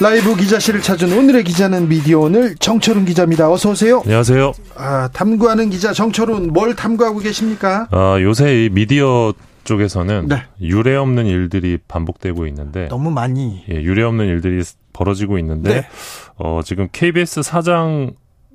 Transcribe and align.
라이브 0.00 0.34
기자실을 0.34 0.80
찾은 0.80 1.12
오늘의 1.12 1.44
기자는 1.44 1.88
미디어 1.88 2.20
오늘 2.20 2.54
정철훈 2.56 3.04
기자입니다. 3.04 3.50
어서 3.52 3.72
오세요. 3.72 4.00
안녕하세요. 4.06 4.52
아, 4.74 5.08
탐구하는 5.12 5.68
기자 5.68 5.92
정철훈 5.92 6.54
뭘 6.54 6.74
탐구하고 6.74 7.18
계십니까? 7.18 7.86
아, 7.90 8.16
요새 8.22 8.64
이 8.64 8.70
미디어 8.70 9.34
쪽에서는 9.64 10.28
네. 10.28 10.42
유례 10.62 10.96
없는 10.96 11.26
일들이 11.26 11.76
반복되고 11.86 12.46
있는데 12.46 12.88
너무 12.88 13.10
많이. 13.10 13.62
예, 13.70 13.74
유례 13.74 14.02
없는 14.02 14.26
일들이 14.26 14.62
벌어지고 14.94 15.38
있는데 15.38 15.82
네. 15.82 15.88
어, 16.36 16.62
지금 16.64 16.88
KBS 16.90 17.42
사장 17.42 18.12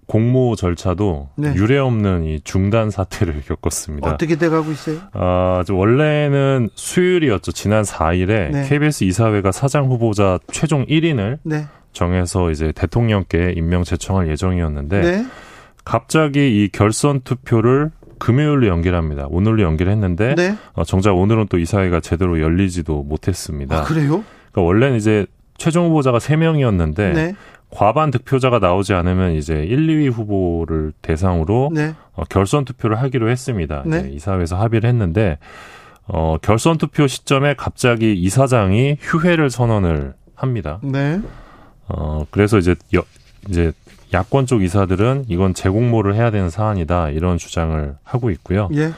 공모 0.08 0.56
절차도 0.56 1.30
네. 1.36 1.54
유례 1.56 1.78
없는 1.78 2.26
이 2.26 2.42
중단 2.42 2.90
사태를 2.90 3.42
겪었습니다. 3.48 4.10
어떻게 4.10 4.36
돼가고 4.36 4.72
있어요? 4.72 5.00
아, 5.14 5.64
저 5.66 5.74
원래는 5.74 6.70
수요일이었죠. 6.76 7.52
지난 7.52 7.84
4일에 7.84 8.52
네. 8.52 8.66
KBS 8.68 9.04
이사회가 9.06 9.52
사장 9.52 9.86
후보자 9.86 10.40
최종 10.52 10.86
1인을 10.86 11.40
네. 11.44 11.66
정해서 11.94 12.52
이제 12.52 12.72
대통령께 12.74 13.54
임명 13.56 13.84
제청할 13.84 14.30
예정이었는데 14.30 15.02
네. 15.02 15.26
갑자기 15.84 16.64
이 16.64 16.70
결선 16.70 17.22
투표를 17.22 17.92
금요일로 18.20 18.68
연기합니다. 18.68 19.28
오늘로 19.30 19.62
연기했는데 19.64 20.36
네. 20.36 20.56
어, 20.74 20.84
정작 20.84 21.14
오늘은 21.14 21.48
또 21.50 21.58
이사회가 21.58 22.00
제대로 22.00 22.40
열리지도 22.40 23.04
못했습니다. 23.04 23.80
아, 23.80 23.84
그래요? 23.84 24.24
그러니까 24.52 24.62
원래는 24.62 24.98
이제 24.98 25.26
최종 25.58 25.88
후보자가 25.88 26.18
3명이었는데 26.18 27.14
네. 27.14 27.36
과반 27.76 28.10
득표자가 28.10 28.60
나오지 28.60 28.94
않으면 28.94 29.34
이제 29.34 29.54
1, 29.54 29.88
2위 29.88 30.12
후보를 30.12 30.94
대상으로 31.02 31.72
네. 31.74 31.94
어, 32.14 32.24
결선 32.24 32.64
투표를 32.64 33.02
하기로 33.02 33.30
했습니다. 33.30 33.84
네. 33.86 34.10
이사회에서 34.14 34.56
합의를 34.56 34.90
했는데 34.90 35.38
어, 36.08 36.38
결선 36.42 36.78
투표 36.78 37.06
시점에 37.06 37.54
갑자기 37.56 38.14
이사장이 38.14 38.98
휴회를 39.02 39.50
선언을 39.50 40.14
합니다. 40.36 40.80
네. 40.84 41.20
어, 41.90 42.26
그래서 42.32 42.58
이제 42.58 42.76
여, 42.96 43.04
이제 43.50 43.74
야권 44.14 44.46
쪽 44.46 44.64
이사들은 44.64 45.26
이건 45.28 45.54
재공모를 45.54 46.16
해야 46.16 46.32
되는 46.32 46.50
사안이다 46.50 47.10
이런 47.10 47.38
주장을 47.38 47.96
하고 48.04 48.30
있고요. 48.32 48.70
예. 48.74 48.94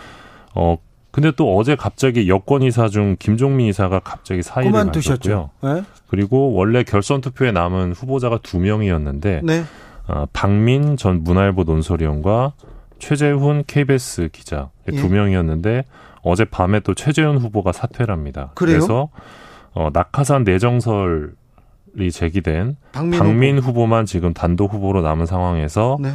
어 0.54 0.78
근데 1.18 1.32
또 1.32 1.58
어제 1.58 1.76
갑자기 1.76 2.30
여권 2.30 2.62
이사 2.62 2.90
중 2.90 3.16
김종민 3.18 3.66
이사가 3.70 4.02
갑자기 4.02 4.44
사의를 4.44 4.72
그만두셨죠. 4.72 5.50
네. 5.64 5.84
그리고 6.10 6.54
원래 6.54 6.84
결선 6.84 7.22
투표에 7.22 7.52
남은 7.52 7.94
후보자가 7.94 8.38
두 8.44 8.60
명이었는데 8.60 9.42
네. 9.44 9.64
어, 10.08 10.28
박민 10.32 10.96
전 10.96 11.24
문화일보 11.24 11.64
논설위원과 11.64 12.54
최재훈 13.00 13.64
KBS 13.66 14.30
기자 14.32 14.70
예. 14.92 14.96
두 14.96 15.10
명이었는데 15.10 15.86
어제 16.22 16.46
밤에 16.46 16.82
또 16.82 16.94
최재훈 16.94 17.40
후보가 17.40 17.72
사퇴를 17.72 18.14
합니다. 18.14 18.52
그래요? 18.54 18.82
서 18.82 19.10
어, 19.74 19.90
낙하산 19.92 20.44
내정설이 20.44 21.32
제기된 22.14 22.78
박민, 22.92 23.20
박민 23.20 23.58
후보 23.58 23.88
만 23.88 24.06
지금 24.06 24.36
단독 24.36 24.72
후보로 24.72 25.02
남은 25.02 25.26
상황에서 25.26 25.94
후보. 25.94 26.04
네. 26.10 26.14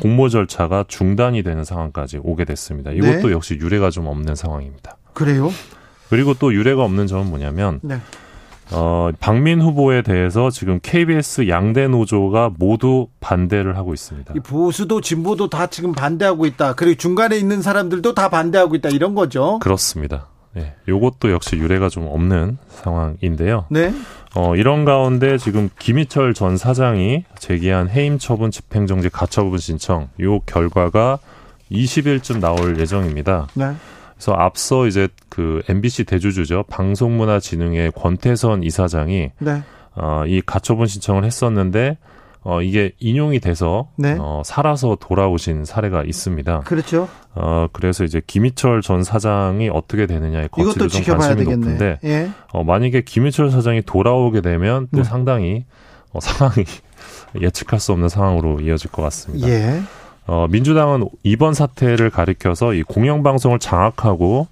공모 0.00 0.28
절차가 0.28 0.84
중단이 0.88 1.42
되는 1.42 1.64
상황까지 1.64 2.20
오게 2.22 2.44
됐습니다. 2.44 2.90
이것도 2.90 3.28
네. 3.28 3.32
역시 3.32 3.54
유례가 3.60 3.90
좀 3.90 4.06
없는 4.06 4.34
상황입니다. 4.34 4.96
그래요? 5.12 5.50
그리고 6.10 6.34
또 6.34 6.52
유례가 6.52 6.84
없는 6.84 7.06
점은 7.06 7.28
뭐냐면 7.28 7.80
네. 7.82 7.98
어, 8.72 9.10
박민 9.20 9.60
후보에 9.60 10.02
대해서 10.02 10.50
지금 10.50 10.80
KBS 10.82 11.48
양대 11.48 11.86
노조가 11.86 12.52
모두 12.58 13.08
반대를 13.20 13.76
하고 13.76 13.92
있습니다. 13.94 14.34
이 14.36 14.40
보수도 14.40 15.00
진보도 15.00 15.48
다 15.48 15.66
지금 15.66 15.92
반대하고 15.92 16.46
있다. 16.46 16.74
그리고 16.74 16.96
중간에 16.96 17.36
있는 17.36 17.62
사람들도 17.62 18.14
다 18.14 18.30
반대하고 18.30 18.74
있다. 18.76 18.88
이런 18.88 19.14
거죠. 19.14 19.58
그렇습니다. 19.60 20.28
네, 20.54 20.74
요것도 20.88 21.30
역시 21.30 21.56
유례가 21.56 21.88
좀 21.88 22.06
없는 22.06 22.58
상황인데요. 22.68 23.66
네. 23.70 23.92
어, 24.36 24.56
이런 24.56 24.84
가운데 24.84 25.38
지금 25.38 25.68
김희철 25.78 26.34
전 26.34 26.56
사장이 26.56 27.24
제기한 27.38 27.88
해임 27.88 28.18
처분 28.18 28.50
집행정지 28.50 29.08
가처분 29.08 29.58
신청 29.58 30.08
요 30.20 30.40
결과가 30.40 31.18
20일쯤 31.70 32.40
나올 32.40 32.78
예정입니다. 32.78 33.48
네. 33.54 33.72
그래서 34.14 34.32
앞서 34.32 34.86
이제 34.86 35.08
그 35.28 35.62
MBC 35.68 36.04
대주주죠 36.04 36.64
방송문화진흥회 36.68 37.90
권태선 37.90 38.62
이사장이 38.62 39.30
네. 39.38 39.62
어, 39.96 40.24
이 40.26 40.40
가처분 40.40 40.86
신청을 40.86 41.24
했었는데 41.24 41.98
어, 42.44 42.60
이게 42.60 42.92
인용이 42.98 43.40
돼서 43.40 43.88
네. 43.96 44.16
어, 44.20 44.42
살아서 44.44 44.96
돌아오신 45.00 45.64
사례가 45.64 46.04
있습니다. 46.04 46.60
그렇죠. 46.60 47.08
어, 47.34 47.66
그래서 47.72 48.04
이제 48.04 48.20
김희철 48.26 48.82
전 48.82 49.02
사장이 49.02 49.70
어떻게 49.70 50.06
되느냐에 50.06 50.48
거치도 50.48 50.88
좀 50.88 50.88
지켜봐야 50.88 51.28
관심이 51.28 51.44
되겠네. 51.44 51.66
높은데 51.72 51.98
예. 52.04 52.30
어, 52.52 52.62
만약에 52.62 53.00
김희철 53.00 53.50
사장이 53.50 53.82
돌아오게 53.82 54.42
되면 54.42 54.88
또 54.92 54.98
네. 54.98 55.04
상당히 55.04 55.64
어, 56.12 56.20
상황이 56.20 56.64
예측할 57.40 57.80
수 57.80 57.92
없는 57.92 58.10
상황으로 58.10 58.60
이어질 58.60 58.90
것 58.92 59.00
같습니다. 59.02 59.48
예. 59.48 59.80
어, 60.26 60.46
민주당은 60.48 61.08
이번 61.22 61.54
사태를 61.54 62.10
가리켜서 62.10 62.74
이 62.74 62.82
공영방송을 62.82 63.58
장악하고 63.58 64.48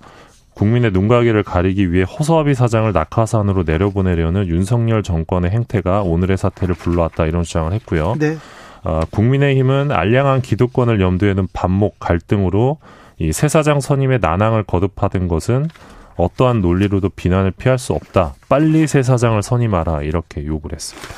국민의 0.55 0.93
눈가게를 0.93 1.43
가리기 1.43 1.93
위해 1.93 2.05
허수아비 2.05 2.55
사장을 2.55 2.93
낙하산으로 2.93 3.63
내려보내려는 3.65 4.47
윤석열 4.47 5.03
정권의 5.03 5.51
행태가 5.51 6.03
오늘의 6.03 6.37
사태를 6.37 6.75
불러왔다 6.75 7.27
이런 7.27 7.43
주장을 7.43 7.73
했고요. 7.73 8.17
네. 8.19 8.37
어, 8.85 9.01
국민의힘은 9.11 9.93
알량한 9.93 10.43
기득권을 10.43 11.01
염두에 11.01 11.35
둔 11.35 11.49
반목 11.53 11.99
갈등으로 12.01 12.79
이 13.19 13.33
새 13.33 13.47
사장 13.49 13.81
선임의 13.81 14.19
난항을 14.21 14.65
거듭하던 14.65 15.29
것은 15.29 15.69
어떠한 16.17 16.61
논리로도 16.61 17.11
비난을 17.11 17.53
피할 17.53 17.79
수 17.79 17.93
없다. 17.93 18.35
빨리 18.49 18.87
새 18.87 19.03
사장을 19.03 19.41
선임하라 19.43 20.03
이렇게 20.03 20.45
요구를 20.45 20.75
했습니다. 20.77 21.09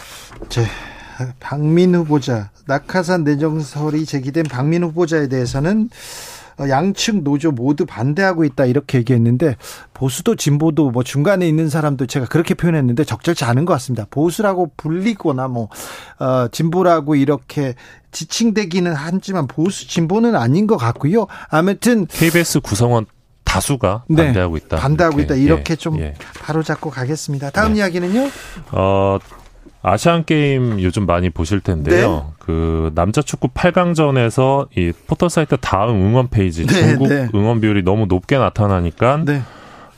제 0.49 0.65
박민 1.41 1.95
후보자 1.95 2.51
낙하산 2.67 3.25
내정설이 3.25 4.05
제기된 4.05 4.45
박민 4.45 4.83
후보자에 4.85 5.29
대해서는 5.29 5.83
어, 5.85 5.91
양측 6.61 7.23
노조 7.23 7.51
모두 7.53 7.87
반대하고 7.87 8.45
있다 8.45 8.67
이렇게 8.67 8.99
얘기했는데 8.99 9.57
보수도 9.93 10.37
진보도 10.37 10.91
뭐 10.91 11.03
중간에 11.03 11.47
있는 11.49 11.69
사람도 11.69 12.07
제가 12.07 12.27
그렇게 12.27 12.55
표현했는데 12.55 13.05
적절치 13.05 13.45
않은 13.45 13.65
것 13.65 13.73
같습니다. 13.75 14.07
보수라고 14.11 14.73
불리거나 14.77 15.49
뭐 15.49 15.69
어, 16.19 16.49
진보라고 16.51 17.15
이렇게 17.17 17.75
지칭되기는 18.13 18.93
하지만 18.95 19.47
보수 19.47 19.89
진보는 19.89 20.37
아닌 20.37 20.67
것 20.67 20.77
같고요. 20.77 21.27
아무튼 21.49 22.07
KBS 22.07 22.61
구성원 22.61 23.07
다수가 23.45 24.05
네, 24.09 24.25
반대하고 24.25 24.57
있다. 24.57 24.77
반대하고 24.79 25.21
있다 25.21 25.35
이렇게 25.37 25.73
예, 25.73 25.77
좀 25.77 25.99
예. 26.01 26.15
바로 26.41 26.63
잡고 26.63 26.91
가겠습니다. 26.91 27.51
다음 27.51 27.75
네. 27.75 27.79
이야기는요. 27.79 28.29
어, 28.73 29.19
아시안 29.87 30.25
게임 30.25 30.81
요즘 30.81 31.05
많이 31.05 31.29
보실 31.29 31.61
텐데요. 31.61 32.11
네. 32.11 32.35
그 32.39 32.91
남자 32.95 33.21
축구 33.21 33.49
8강전에서 33.49 34.69
이 34.79 34.93
포털 35.07 35.29
사이트 35.29 35.59
다음 35.59 36.01
응원 36.01 36.29
페이지 36.29 36.67
네, 36.67 36.73
중국 36.73 37.09
네. 37.09 37.29
응원 37.35 37.61
비율이 37.61 37.83
너무 37.83 38.07
높게 38.07 38.39
나타나니까 38.39 39.25
네. 39.27 39.43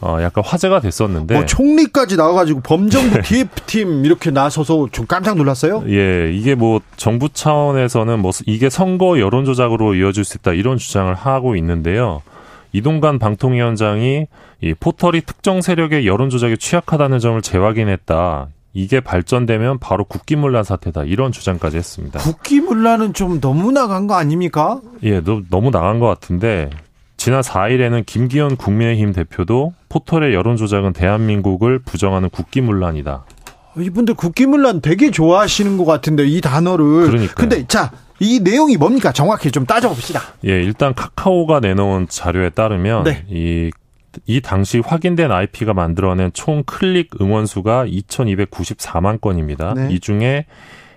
어, 0.00 0.18
약간 0.20 0.42
화제가 0.44 0.80
됐었는데 0.80 1.34
뭐 1.34 1.46
총리까지 1.46 2.16
나와가지고 2.16 2.60
범정부 2.62 3.20
기획팀 3.22 4.04
이렇게 4.04 4.32
나서서 4.32 4.88
좀 4.90 5.06
깜짝 5.06 5.36
놀랐어요. 5.36 5.84
예, 5.88 6.32
이게 6.32 6.56
뭐 6.56 6.80
정부 6.96 7.28
차원에서는 7.28 8.18
뭐 8.18 8.32
이게 8.44 8.68
선거 8.68 9.20
여론 9.20 9.44
조작으로 9.44 9.94
이어질 9.94 10.24
수 10.24 10.36
있다 10.38 10.52
이런 10.52 10.78
주장을 10.78 11.14
하고 11.14 11.54
있는데요. 11.54 12.22
이동관 12.72 13.20
방통위원장이 13.20 14.26
이 14.62 14.74
포털이 14.74 15.20
특정 15.20 15.62
세력의 15.62 16.08
여론 16.08 16.28
조작에 16.28 16.56
취약하다는 16.56 17.20
점을 17.20 17.40
재확인했다. 17.40 18.48
이게 18.76 19.00
발전되면 19.00 19.78
바로 19.78 20.04
국기문란 20.04 20.62
사태다. 20.62 21.04
이런 21.04 21.32
주장까지 21.32 21.78
했습니다. 21.78 22.18
국기문란은 22.18 23.14
좀 23.14 23.40
너무 23.40 23.72
나간 23.72 24.06
거 24.06 24.16
아닙니까? 24.16 24.82
예, 25.02 25.20
너, 25.20 25.40
너무 25.48 25.70
나간 25.70 25.98
것 25.98 26.06
같은데 26.06 26.68
지난 27.16 27.40
4일에는 27.40 28.04
김기현 28.04 28.56
국민의힘 28.56 29.14
대표도 29.14 29.72
포털의 29.88 30.34
여론 30.34 30.58
조작은 30.58 30.92
대한민국을 30.92 31.78
부정하는 31.78 32.28
국기문란이다. 32.28 33.24
이분들 33.78 34.12
국기문란 34.12 34.82
되게 34.82 35.10
좋아하시는 35.10 35.78
것 35.78 35.86
같은데 35.86 36.26
이 36.26 36.42
단어를. 36.42 37.06
그러니까요. 37.06 37.34
근데 37.34 37.66
자, 37.66 37.92
이 38.20 38.40
내용이 38.40 38.76
뭡니까? 38.76 39.10
정확히 39.10 39.50
좀 39.50 39.64
따져봅시다. 39.64 40.20
예, 40.44 40.50
일단 40.62 40.92
카카오가 40.94 41.60
내놓은 41.60 42.08
자료에 42.10 42.50
따르면 42.50 43.04
네. 43.04 43.24
이, 43.30 43.70
이 44.26 44.40
당시 44.40 44.78
확인된 44.78 45.30
IP가 45.30 45.74
만들어낸 45.74 46.30
총 46.32 46.62
클릭 46.64 47.10
응원 47.20 47.46
수가 47.46 47.84
2,294만 47.86 49.20
건입니다. 49.20 49.74
네. 49.74 49.88
이 49.90 50.00
중에 50.00 50.46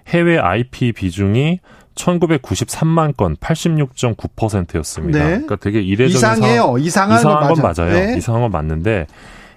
해외 0.08 0.38
IP 0.40 0.94
비중이 0.94 1.60
1993만 1.96 3.16
건 3.18 3.36
86.9%였습니다. 3.38 5.20
네. 5.20 5.26
그러니까 5.32 5.56
되게 5.58 5.82
이례적인 5.82 6.16
이상해요. 6.16 6.62
상황, 6.62 6.82
이상한, 6.82 7.20
이상한 7.20 7.54
건 7.54 7.62
맞아. 7.64 7.84
맞아요. 7.84 7.94
네. 7.94 8.18
이상한 8.18 8.42
건 8.42 8.52
맞는데 8.52 9.08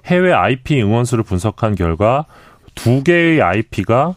해외 0.07 0.33
IP 0.33 0.83
응원수를 0.83 1.25
분석한 1.25 1.75
결과 1.77 2.27
두 2.75 3.03
개의 3.05 3.41
IP가 3.41 4.15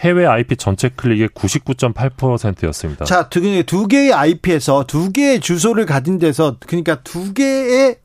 해외 0.00 0.26
IP 0.26 0.56
전체 0.56 0.88
클릭의 0.88 1.28
99.8%였습니다. 1.30 3.04
자, 3.04 3.28
두, 3.28 3.40
개- 3.40 3.62
두 3.64 3.86
개의 3.88 4.12
IP에서 4.12 4.84
두 4.86 5.12
개의 5.12 5.40
주소를 5.40 5.86
가진 5.86 6.18
데서 6.18 6.56
그러니까 6.66 6.96
두 7.02 7.32
개의 7.34 7.96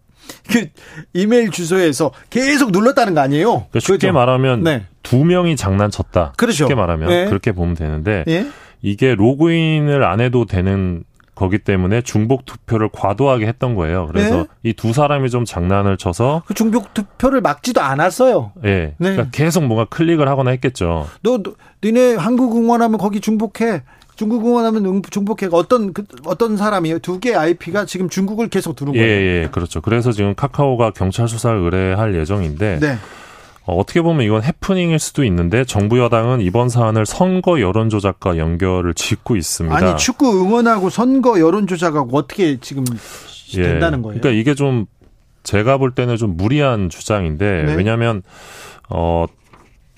그 0.49 0.67
이메일 1.13 1.51
주소에서 1.51 2.11
계속 2.29 2.71
눌렀다는 2.71 3.13
거 3.13 3.21
아니에요? 3.21 3.51
그러니까 3.51 3.79
쉽게 3.79 3.93
그죠? 4.07 4.13
말하면 4.13 4.63
네. 4.63 4.85
두 5.03 5.23
명이 5.23 5.55
장난쳤다. 5.55 6.33
그렇죠. 6.37 6.57
쉽게 6.65 6.75
말하면 6.75 7.09
네. 7.09 7.25
그렇게 7.25 7.51
보면 7.51 7.75
되는데 7.75 8.23
예? 8.27 8.47
이게 8.81 9.15
로그인을 9.15 10.03
안 10.03 10.19
해도 10.19 10.45
되는 10.45 11.03
거기 11.35 11.57
때문에 11.57 12.01
중복 12.01 12.45
투표를 12.45 12.89
과도하게 12.91 13.47
했던 13.47 13.73
거예요. 13.75 14.07
그래서 14.07 14.37
네. 14.37 14.45
이두 14.63 14.93
사람이 14.93 15.29
좀 15.31 15.45
장난을 15.45 15.97
쳐서 15.97 16.43
그 16.45 16.53
중복 16.53 16.93
투표를 16.93 17.41
막지도 17.41 17.81
않았어요. 17.81 18.51
예, 18.65 18.69
네. 18.69 18.95
그러니까 18.97 19.29
계속 19.31 19.65
뭔가 19.65 19.85
클릭을 19.85 20.27
하거나 20.27 20.51
했겠죠. 20.51 21.07
너, 21.23 21.41
너 21.41 21.53
니네 21.83 22.15
한국 22.15 22.55
응원하면 22.55 22.99
거기 22.99 23.19
중복해. 23.19 23.81
중국 24.15 24.45
응원하면 24.45 24.85
응- 24.85 25.01
중복해. 25.01 25.49
어떤 25.51 25.93
그, 25.93 26.03
어떤 26.25 26.57
사람이에요? 26.57 26.99
두 26.99 27.19
개의 27.19 27.35
IP가 27.35 27.85
지금 27.85 28.09
중국을 28.09 28.47
계속 28.49 28.75
두는 28.75 28.95
예, 28.95 28.99
거예요. 28.99 29.11
예, 29.43 29.49
그렇죠. 29.51 29.81
그래서 29.81 30.11
지금 30.11 30.35
카카오가 30.35 30.91
경찰 30.91 31.27
수사를 31.27 31.57
의뢰할 31.59 32.15
예정인데 32.15 32.79
네. 32.79 32.97
어, 33.65 33.75
어떻게 33.77 34.01
보면 34.01 34.25
이건 34.25 34.43
해프닝일 34.43 34.99
수도 34.99 35.23
있는데 35.23 35.63
정부 35.65 35.97
여당은 35.99 36.41
이번 36.41 36.69
사안을 36.69 37.05
선거 37.05 37.59
여론 37.61 37.89
조작과 37.89 38.37
연결을 38.37 38.93
짓고 38.93 39.35
있습니다. 39.35 39.75
아니 39.75 39.97
축구 39.97 40.31
응원하고 40.41 40.89
선거 40.89 41.39
여론 41.39 41.65
조작하고 41.65 42.15
어떻게 42.17 42.59
지금 42.59 42.83
된다는 43.51 44.01
거예요? 44.01 44.19
그러니까 44.19 44.39
이게 44.39 44.53
좀 44.55 44.85
제가 45.43 45.77
볼 45.77 45.91
때는 45.95 46.17
좀 46.17 46.35
무리한 46.37 46.89
주장인데 46.89 47.63
네. 47.63 47.75
왜냐하면 47.75 48.21
어 48.89 49.25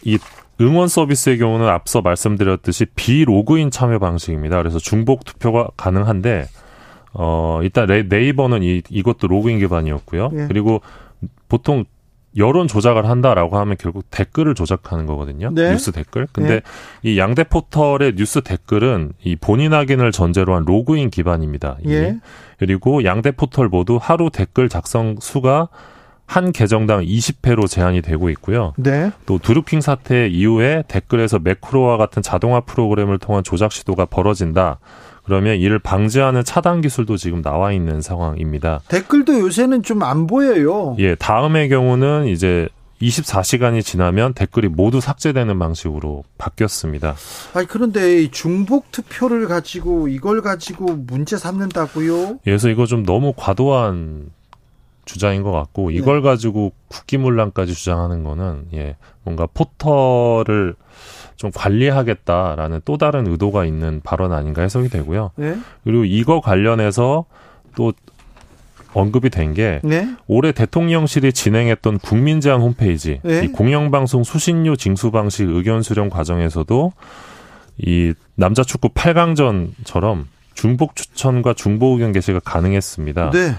이 0.08 0.20
응원 0.62 0.88
서비스의 0.88 1.38
경우는 1.38 1.68
앞서 1.68 2.02
말씀드렸듯이 2.02 2.86
비로그인 2.96 3.72
참여 3.72 4.00
방식입니다. 4.00 4.58
그래서 4.58 4.80
중복 4.80 5.26
투표가 5.26 5.70
가능한데 5.76 6.46
어 7.14 7.60
일단 7.64 7.88
레, 7.88 8.04
네이버는 8.04 8.64
이 8.64 8.82
이것도 8.90 9.28
로그인 9.28 9.60
기반이었고요. 9.60 10.32
예. 10.34 10.46
그리고 10.48 10.82
보통 11.50 11.86
여론 12.38 12.68
조작을 12.68 13.06
한다라고 13.06 13.58
하면 13.58 13.78
결국 13.80 14.06
댓글을 14.12 14.56
조작하는 14.56 15.06
거거든요. 15.06 15.52
네. 15.54 15.72
뉴스 15.72 15.92
댓글. 15.92 16.28
근데 16.32 16.56
네. 16.56 16.62
이 17.04 17.18
양대 17.18 17.44
포털의 17.44 18.16
뉴스 18.16 18.42
댓글은 18.42 19.14
이 19.24 19.36
본인 19.38 19.74
확인을 19.74 20.12
전제로 20.12 20.56
한 20.56 20.66
로그인 20.66 21.10
기반입니다. 21.10 21.78
예. 21.88 22.18
그리고 22.58 23.06
양대 23.06 23.32
포털 23.32 23.70
모두 23.70 23.98
하루 24.02 24.30
댓글 24.30 24.68
작성 24.68 25.16
수가 25.22 25.70
한 26.26 26.52
계정당 26.52 27.02
20회로 27.04 27.68
제한이 27.70 28.02
되고 28.02 28.30
있고요. 28.32 28.74
네. 28.78 29.12
또 29.26 29.38
드루킹 29.38 29.82
사태 29.82 30.28
이후에 30.28 30.84
댓글에서 30.88 31.40
매크로와 31.40 31.98
같은 31.98 32.22
자동화 32.22 32.62
프로그램을 32.62 33.20
통한 33.20 33.44
조작 33.44 33.72
시도가 33.72 34.06
벌어진다. 34.06 34.80
그러면 35.24 35.58
이를 35.58 35.80
방지하는 35.80 36.44
차단 36.44 36.82
기술도 36.82 37.18
지금 37.18 37.42
나와 37.42 37.72
있는 37.72 38.02
상황입니다. 38.02 38.82
댓글도 38.90 39.40
요새는 39.40 39.82
좀 39.84 40.04
안 40.04 40.28
보여요. 40.28 40.96
예, 41.00 41.16
다음의 41.16 41.70
경우는 41.70 42.28
이제 42.28 42.68
24시간이 43.02 43.84
지나면 43.84 44.34
댓글이 44.34 44.68
모두 44.70 45.02
삭제되는 45.02 45.58
방식으로 45.60 46.24
바뀌었습니다. 46.38 47.16
아니 47.54 47.68
그런데 47.68 48.22
이 48.24 48.32
중복 48.32 48.92
투표를 48.92 49.48
가지고 49.48 50.08
이걸 50.08 50.42
가지고 50.42 50.96
문제 50.96 51.38
삼는다고요? 51.38 52.40
그래서 52.44 52.70
이거 52.70 52.86
좀 52.86 53.04
너무 53.04 53.34
과도한 53.36 54.30
주장인 55.06 55.44
것 55.44 55.52
같고 55.52 55.90
네. 55.90 55.96
이걸 55.96 56.22
가지고 56.22 56.74
국기문란까지 56.88 57.74
주장하는 57.74 58.24
거는 58.24 58.68
예 58.74 58.96
뭔가 59.24 59.48
포털을 59.54 60.76
좀 61.36 61.52
관리하겠다라는 61.54 62.82
또 62.86 62.98
다른 62.98 63.28
의도가 63.28 63.66
있는 63.66 64.02
발언 64.04 64.34
아닌가 64.34 64.62
해석이 64.62 64.90
되고요. 64.90 65.32
네. 65.36 65.58
그리고 65.84 66.06
이거 66.06 66.42
관련해서 66.42 67.26
또 67.76 67.94
언급이 68.94 69.30
된게 69.30 69.82
네. 69.84 70.08
올해 70.26 70.54
대통령실이 70.54 71.34
진행했던 71.34 72.00
국민제안 72.00 72.62
홈페이지 72.62 73.20
네. 73.24 73.44
이 73.44 73.48
공영방송 73.50 74.24
수신료 74.24 74.78
징수 74.78 75.12
방식 75.12 75.50
의견 75.50 75.82
수렴 75.82 76.10
과정에서도 76.10 76.94
이 77.78 78.14
남자 78.36 78.64
축구 78.64 78.90
8강전처럼 78.90 80.26
중복 80.54 80.96
추천과 80.96 81.54
중복 81.54 81.94
의견 81.94 82.14
게시가 82.14 82.40
가능했습니다. 82.40 83.32
네. 83.32 83.56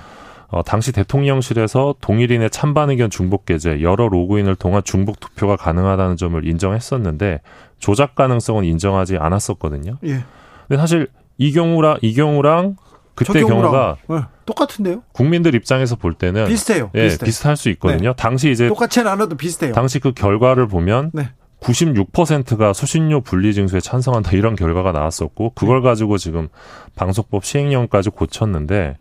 어, 0.48 0.62
당시 0.62 0.92
대통령실에서 0.92 1.96
동일인의 2.00 2.50
찬반 2.50 2.90
의견 2.90 3.10
중복 3.10 3.46
게재, 3.46 3.82
여러 3.82 4.08
로그인을 4.08 4.54
통한 4.56 4.82
중복 4.84 5.18
투표가 5.20 5.56
가능하다는 5.56 6.16
점을 6.16 6.46
인정했었는데 6.46 7.40
조작 7.78 8.14
가능성은 8.14 8.64
인정하지 8.64 9.16
않았었거든요. 9.16 9.98
예. 10.04 10.24
근데 10.68 10.80
사실 10.80 11.08
이 11.38 11.52
경우랑 11.52 11.98
이 12.02 12.14
경우랑 12.14 12.76
그때 13.14 13.40
저 13.40 13.46
경우가 13.46 13.96
네. 14.08 14.20
똑같은데요? 14.44 15.02
국민들 15.12 15.54
입장에서 15.54 15.96
볼 15.96 16.14
때는 16.14 16.46
비슷해요. 16.46 16.90
예, 16.94 17.04
비슷해. 17.04 17.26
비슷할 17.26 17.56
수 17.56 17.70
있거든요. 17.70 18.12
당시 18.12 18.50
이제 18.50 18.68
똑같지는 18.68 19.10
않아도 19.10 19.36
비슷해요. 19.36 19.72
당시 19.72 19.98
그 19.98 20.12
결과를 20.12 20.68
보면 20.68 21.10
네. 21.14 21.30
96%가 21.60 22.72
수신료 22.72 23.22
분리 23.22 23.54
징수에 23.54 23.80
찬성한다 23.80 24.32
이런 24.32 24.54
결과가 24.54 24.92
나왔었고 24.92 25.52
그걸 25.54 25.82
가지고 25.82 26.18
지금 26.18 26.48
방송법 26.94 27.44
시행령까지 27.44 28.10
고쳤는데 28.10 28.98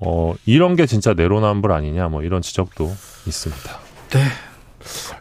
어 0.00 0.34
이런 0.46 0.76
게 0.76 0.86
진짜 0.86 1.14
내로남불 1.14 1.72
아니냐 1.72 2.08
뭐 2.08 2.22
이런 2.22 2.42
지적도 2.42 2.94
있습니다. 3.26 3.78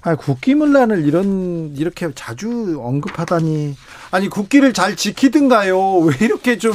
아, 0.01 0.15
국기문란을 0.15 1.05
이런 1.05 1.75
이렇게 1.75 2.09
자주 2.15 2.79
언급하다니. 2.81 3.75
아니 4.11 4.29
국기를 4.29 4.73
잘 4.73 4.95
지키든가요. 4.95 5.97
왜 5.99 6.15
이렇게 6.21 6.57
좀 6.57 6.73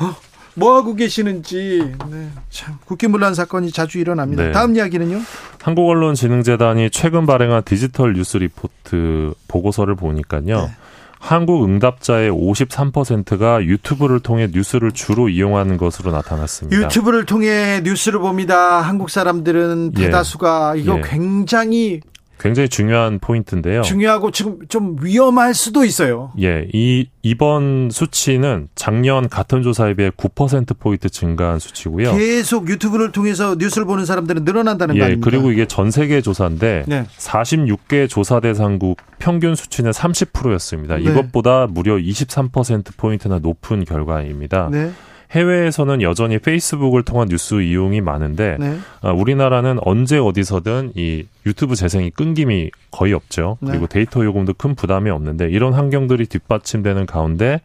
어, 0.00 0.14
뭐 0.54 0.76
하고 0.76 0.94
계시는지. 0.94 1.94
네. 2.10 2.30
참 2.50 2.78
국기문란 2.86 3.34
사건이 3.34 3.70
자주 3.72 3.98
일어납니다. 3.98 4.44
네. 4.44 4.52
다음 4.52 4.74
이야기는요? 4.74 5.20
한국언론진흥재단이 5.62 6.90
최근 6.90 7.26
발행한 7.26 7.62
디지털 7.64 8.14
뉴스 8.14 8.38
리포트 8.38 9.34
보고서를 9.46 9.94
보니까요. 9.94 10.42
네. 10.42 10.76
한국 11.18 11.64
응답자의 11.64 12.30
53%가 12.30 13.62
유튜브를 13.64 14.20
통해 14.20 14.48
뉴스를 14.52 14.92
주로 14.92 15.28
이용하는 15.28 15.76
것으로 15.76 16.12
나타났습니다. 16.12 16.80
유튜브를 16.80 17.24
통해 17.26 17.80
뉴스를 17.82 18.20
봅니다. 18.20 18.80
한국 18.80 19.10
사람들은 19.10 19.92
예. 19.98 20.04
대다수가 20.04 20.76
이거 20.76 20.98
예. 20.98 21.02
굉장히 21.04 22.00
굉장히 22.38 22.68
중요한 22.68 23.18
포인트인데요. 23.18 23.82
중요하고 23.82 24.30
지금 24.30 24.58
좀 24.68 24.96
위험할 25.00 25.54
수도 25.54 25.84
있어요. 25.84 26.32
예, 26.40 26.68
이 26.72 27.08
이번 27.22 27.90
수치는 27.90 28.68
작년 28.74 29.28
같은 29.28 29.62
조사에 29.62 29.94
비해 29.94 30.10
9% 30.10 30.78
포인트 30.78 31.08
증가한 31.08 31.58
수치고요. 31.58 32.14
계속 32.16 32.68
유튜브를 32.68 33.12
통해서 33.12 33.56
뉴스를 33.58 33.86
보는 33.86 34.04
사람들은 34.04 34.44
늘어난다는 34.44 34.94
거 34.94 35.00
예, 35.00 35.04
아닙니까? 35.04 35.30
그리고 35.30 35.50
이게 35.50 35.66
전 35.66 35.90
세계 35.90 36.20
조사인데 36.20 36.84
네. 36.86 37.04
46개 37.18 38.08
조사 38.08 38.40
대상국 38.40 38.98
평균 39.18 39.54
수치는 39.54 39.90
30%였습니다. 39.90 40.96
네. 40.96 41.02
이것보다 41.02 41.66
무려 41.68 41.96
23% 41.96 42.96
포인트나 42.96 43.40
높은 43.40 43.84
결과입니다. 43.84 44.68
네. 44.70 44.92
해외에서는 45.30 46.02
여전히 46.02 46.38
페이스북을 46.38 47.02
통한 47.02 47.28
뉴스 47.28 47.60
이용이 47.60 48.00
많은데 48.00 48.56
네. 48.58 48.78
아, 49.02 49.10
우리나라는 49.12 49.78
언제 49.82 50.18
어디서든 50.18 50.92
이 50.94 51.26
유튜브 51.44 51.76
재생이 51.76 52.10
끊김이 52.10 52.70
거의 52.90 53.12
없죠. 53.12 53.58
네. 53.60 53.72
그리고 53.72 53.86
데이터 53.86 54.24
요금도 54.24 54.54
큰 54.54 54.74
부담이 54.74 55.10
없는데 55.10 55.48
이런 55.50 55.74
환경들이 55.74 56.26
뒷받침되는 56.26 57.06
가운데 57.06 57.60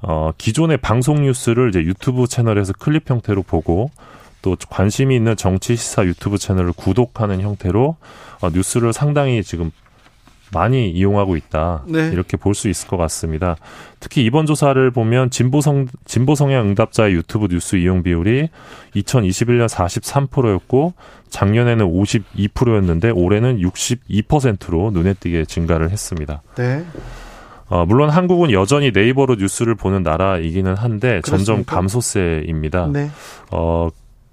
어, 0.00 0.32
기존의 0.36 0.78
방송 0.78 1.22
뉴스를 1.22 1.70
이제 1.70 1.80
유튜브 1.80 2.26
채널에서 2.26 2.72
클립 2.72 3.08
형태로 3.08 3.42
보고 3.42 3.90
또 4.42 4.56
관심이 4.68 5.14
있는 5.14 5.36
정치 5.36 5.76
시사 5.76 6.04
유튜브 6.04 6.38
채널을 6.38 6.72
구독하는 6.72 7.40
형태로 7.40 7.96
어, 8.40 8.50
뉴스를 8.50 8.92
상당히 8.92 9.42
지금 9.42 9.70
많이 10.52 10.90
이용하고 10.90 11.36
있다. 11.36 11.82
네. 11.86 12.08
이렇게 12.12 12.36
볼 12.36 12.54
수 12.54 12.68
있을 12.68 12.88
것 12.88 12.96
같습니다. 12.98 13.56
특히 14.00 14.24
이번 14.24 14.46
조사를 14.46 14.90
보면 14.90 15.30
진보성 15.30 15.86
진보 16.04 16.34
성향 16.34 16.68
응답자의 16.68 17.14
유튜브 17.14 17.48
뉴스 17.48 17.76
이용 17.76 18.02
비율이 18.02 18.48
2021년 18.94 19.68
43%였고 19.68 20.92
작년에는 21.30 21.86
52%였는데 21.86 23.10
올해는 23.10 23.58
62%로 23.58 24.90
눈에 24.92 25.14
띄게 25.14 25.46
증가를 25.46 25.90
했습니다. 25.90 26.42
네. 26.56 26.84
어, 27.68 27.86
물론 27.86 28.10
한국은 28.10 28.50
여전히 28.50 28.90
네이버로 28.92 29.36
뉴스를 29.36 29.74
보는 29.74 30.02
나라이기는 30.02 30.76
한데 30.76 31.22
점점 31.24 31.64
그렇습니까? 31.64 31.76
감소세입니다. 31.76 32.86
네. 32.92 33.10
어, 33.50 33.88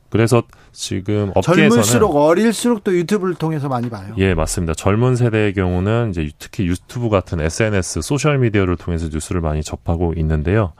그래서 0.10 0.44
지금 0.72 1.32
업계에서는 1.36 1.70
젊을수록 1.70 2.16
어릴수록 2.16 2.84
또 2.84 2.94
유튜브를 2.94 3.36
통해서 3.36 3.68
많이 3.68 3.90
봐요. 3.90 4.14
예, 4.18 4.34
맞습니다. 4.34 4.74
젊은 4.74 5.16
세대의 5.16 5.54
경우는 5.54 6.12
이제 6.12 6.30
특히 6.40 6.66
유튜브 6.68 7.10
같은 7.10 7.40
SNS, 7.40 8.02
소셜 8.02 8.38
미디어를 8.40 8.78
통해서 8.78 9.08
뉴스를 9.12 9.42
많이 9.42 9.64
접하고 9.64 10.14
있는데요. 10.18 10.74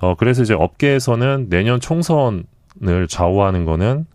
어 0.00 0.14
그래서 0.16 0.42
이제 0.42 0.54
업계에서는 0.54 1.46
내년 1.48 1.80
총선을 1.80 3.08
좌우하는 3.08 3.64
거는 3.64 4.06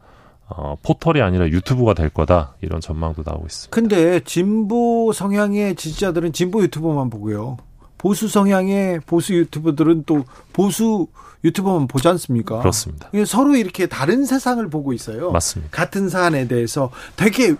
어, 0.55 0.75
포털이 0.83 1.21
아니라 1.21 1.47
유튜브가 1.47 1.93
될 1.93 2.09
거다 2.09 2.55
이런 2.61 2.79
전망도 2.79 3.23
나오고 3.25 3.45
있습니다. 3.45 3.73
근데 3.73 4.19
진보 4.19 5.11
성향의 5.13 5.75
지지자들은 5.75 6.33
진보 6.33 6.61
유튜버만 6.61 7.09
보고요. 7.09 7.57
보수 8.03 8.27
성향의 8.27 8.99
보수 9.05 9.33
유튜버들은 9.33 10.03
또 10.05 10.25
보수 10.51 11.07
유튜버만 11.45 11.87
보지 11.87 12.05
않습니까? 12.09 12.59
그렇습니다. 12.59 13.09
서로 13.25 13.55
이렇게 13.55 13.85
다른 13.87 14.25
세상을 14.25 14.69
보고 14.69 14.91
있어요. 14.91 15.31
맞습니다. 15.31 15.71
같은 15.71 16.09
사안에 16.09 16.49
대해서 16.49 16.91
되게 17.15 17.55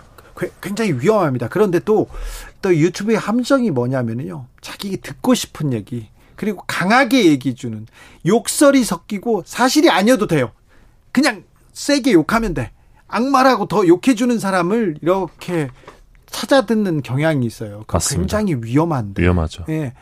굉장히 0.60 0.92
위험합니다. 0.92 1.48
그런데 1.48 1.78
또, 1.78 2.08
또 2.60 2.76
유튜브의 2.76 3.16
함정이 3.16 3.70
뭐냐면요. 3.70 4.44
자기 4.60 4.98
듣고 4.98 5.32
싶은 5.32 5.72
얘기, 5.72 6.08
그리고 6.36 6.62
강하게 6.66 7.24
얘기해 7.24 7.54
주는 7.54 7.86
욕설이 8.26 8.84
섞이고 8.84 9.44
사실이 9.46 9.88
아니어도 9.88 10.26
돼요. 10.26 10.50
그냥 11.10 11.44
세게 11.72 12.12
욕하면 12.12 12.52
돼. 12.52 12.70
악마라고 13.08 13.66
더 13.66 13.86
욕해주는 13.86 14.38
사람을 14.38 14.98
이렇게 15.00 15.70
찾아 16.34 16.66
듣는 16.66 17.00
경향이 17.02 17.46
있어요. 17.46 17.84
굉장히 18.10 18.56
위험한데. 18.60 19.22
위험하죠. 19.22 19.64
예. 19.68 19.92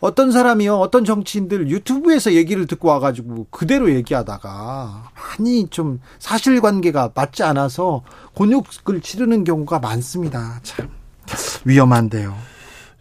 어떤 0.00 0.32
사람이요, 0.32 0.76
어떤 0.76 1.04
정치인들 1.04 1.68
유튜브에서 1.68 2.32
얘기를 2.32 2.66
듣고 2.66 2.88
와가지고 2.88 3.46
그대로 3.50 3.90
얘기하다가 3.94 5.10
많이 5.14 5.68
좀 5.68 6.00
사실관계가 6.18 7.12
맞지 7.14 7.42
않아서 7.42 8.02
곤욕을 8.34 9.00
치르는 9.02 9.44
경우가 9.44 9.78
많습니다. 9.78 10.60
참 10.62 10.88
위험한데요. 11.64 12.34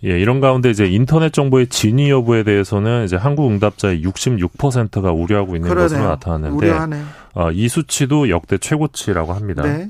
예, 0.06 0.20
이런 0.20 0.42
가운데 0.42 0.70
이제 0.70 0.86
인터넷 0.86 1.32
정보의 1.32 1.68
진위 1.68 2.10
여부에 2.10 2.44
대해서는 2.44 3.06
이제 3.06 3.16
한국 3.16 3.50
응답자의 3.50 4.04
66%가 4.04 5.12
우려하고 5.14 5.56
있는 5.56 5.70
그러네요. 5.70 5.88
것으로 5.90 6.04
나타났는데 6.10 6.56
우려하네. 6.68 7.02
어, 7.36 7.52
이 7.52 7.70
수치도 7.70 8.30
역대 8.30 8.58
최고치라고 8.58 9.34
합니다. 9.34 9.64
네. 9.64 9.90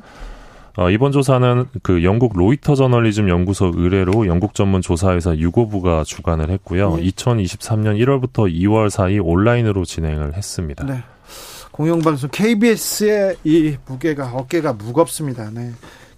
어, 0.75 0.89
이번 0.89 1.11
조사는 1.11 1.67
그 1.83 2.03
영국 2.03 2.35
로이터 2.35 2.73
저널리즘 2.75 3.29
연구소 3.29 3.71
의뢰로 3.75 4.25
영국 4.25 4.55
전문 4.55 4.81
조사회사 4.81 5.35
유고부가 5.35 6.03
주관을 6.03 6.49
했고요. 6.49 6.95
네. 6.95 7.03
2023년 7.03 7.99
1월부터 7.99 8.51
2월 8.51 8.89
사이 8.89 9.19
온라인으로 9.19 9.85
진행을 9.85 10.35
했습니다. 10.35 10.85
네. 10.85 11.03
공영방송 11.71 12.29
KBS의 12.31 13.37
이 13.43 13.77
무게가 13.87 14.31
어깨가 14.33 14.73
무겁습니다. 14.73 15.49
네. 15.51 15.71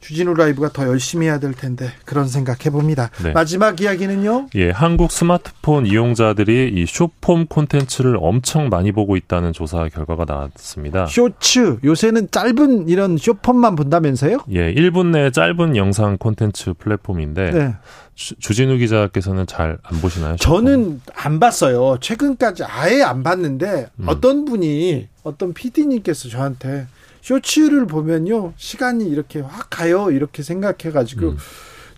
주진우 0.06 0.36
라이브가 0.36 0.70
더 0.70 0.86
열심히 0.88 1.26
해야 1.26 1.40
될 1.40 1.54
텐데 1.54 1.92
그런 2.06 2.28
생각 2.28 2.66
해봅니다. 2.66 3.10
네. 3.24 3.32
마지막 3.32 3.82
이야기는요? 3.82 4.50
예, 4.56 4.70
한국 4.70 5.12
스마트폰 5.12 5.88
이용자들이 5.88 6.72
이 6.76 6.86
쇼폼 6.86 7.48
콘텐츠를 7.48 8.18
엄청 8.20 8.70
많이 8.70 8.92
보고 8.92 9.16
있다는 9.18 9.52
조사 9.52 9.88
결과가 9.90 10.26
나왔습니다. 10.26 11.08
쇼츠 11.08 11.78
요새는 11.84 12.30
짧은 12.30 12.88
이런 12.90 13.18
쇼폼만 13.18 13.76
본다면서요? 13.76 14.40
예, 14.52 14.74
1분 14.74 15.08
내 15.08 15.32
짧은 15.32 15.76
영상 15.76 16.18
콘텐츠 16.18 16.74
플랫폼인데 16.74 17.52
네. 17.52 17.76
주, 18.14 18.36
진우 18.40 18.78
기자께서는 18.78 19.46
잘 19.48 19.78
안 19.84 20.02
보시나요? 20.02 20.36
저는 20.38 21.02
안 21.16 21.40
봤어요. 21.40 21.98
최근까지 22.00 22.64
아예 22.64 23.02
안 23.02 23.24
봤는데 23.24 23.88
음. 23.96 24.06
어떤 24.08 24.46
분이 24.46 25.08
어떤 25.24 25.54
PD님께서 25.54 26.30
저한테 26.30 26.88
쇼츠를 27.26 27.88
보면요 27.88 28.54
시간이 28.56 29.10
이렇게 29.10 29.40
확 29.40 29.72
가요 29.72 30.12
이렇게 30.12 30.44
생각해가지고 30.44 31.30
음. 31.30 31.38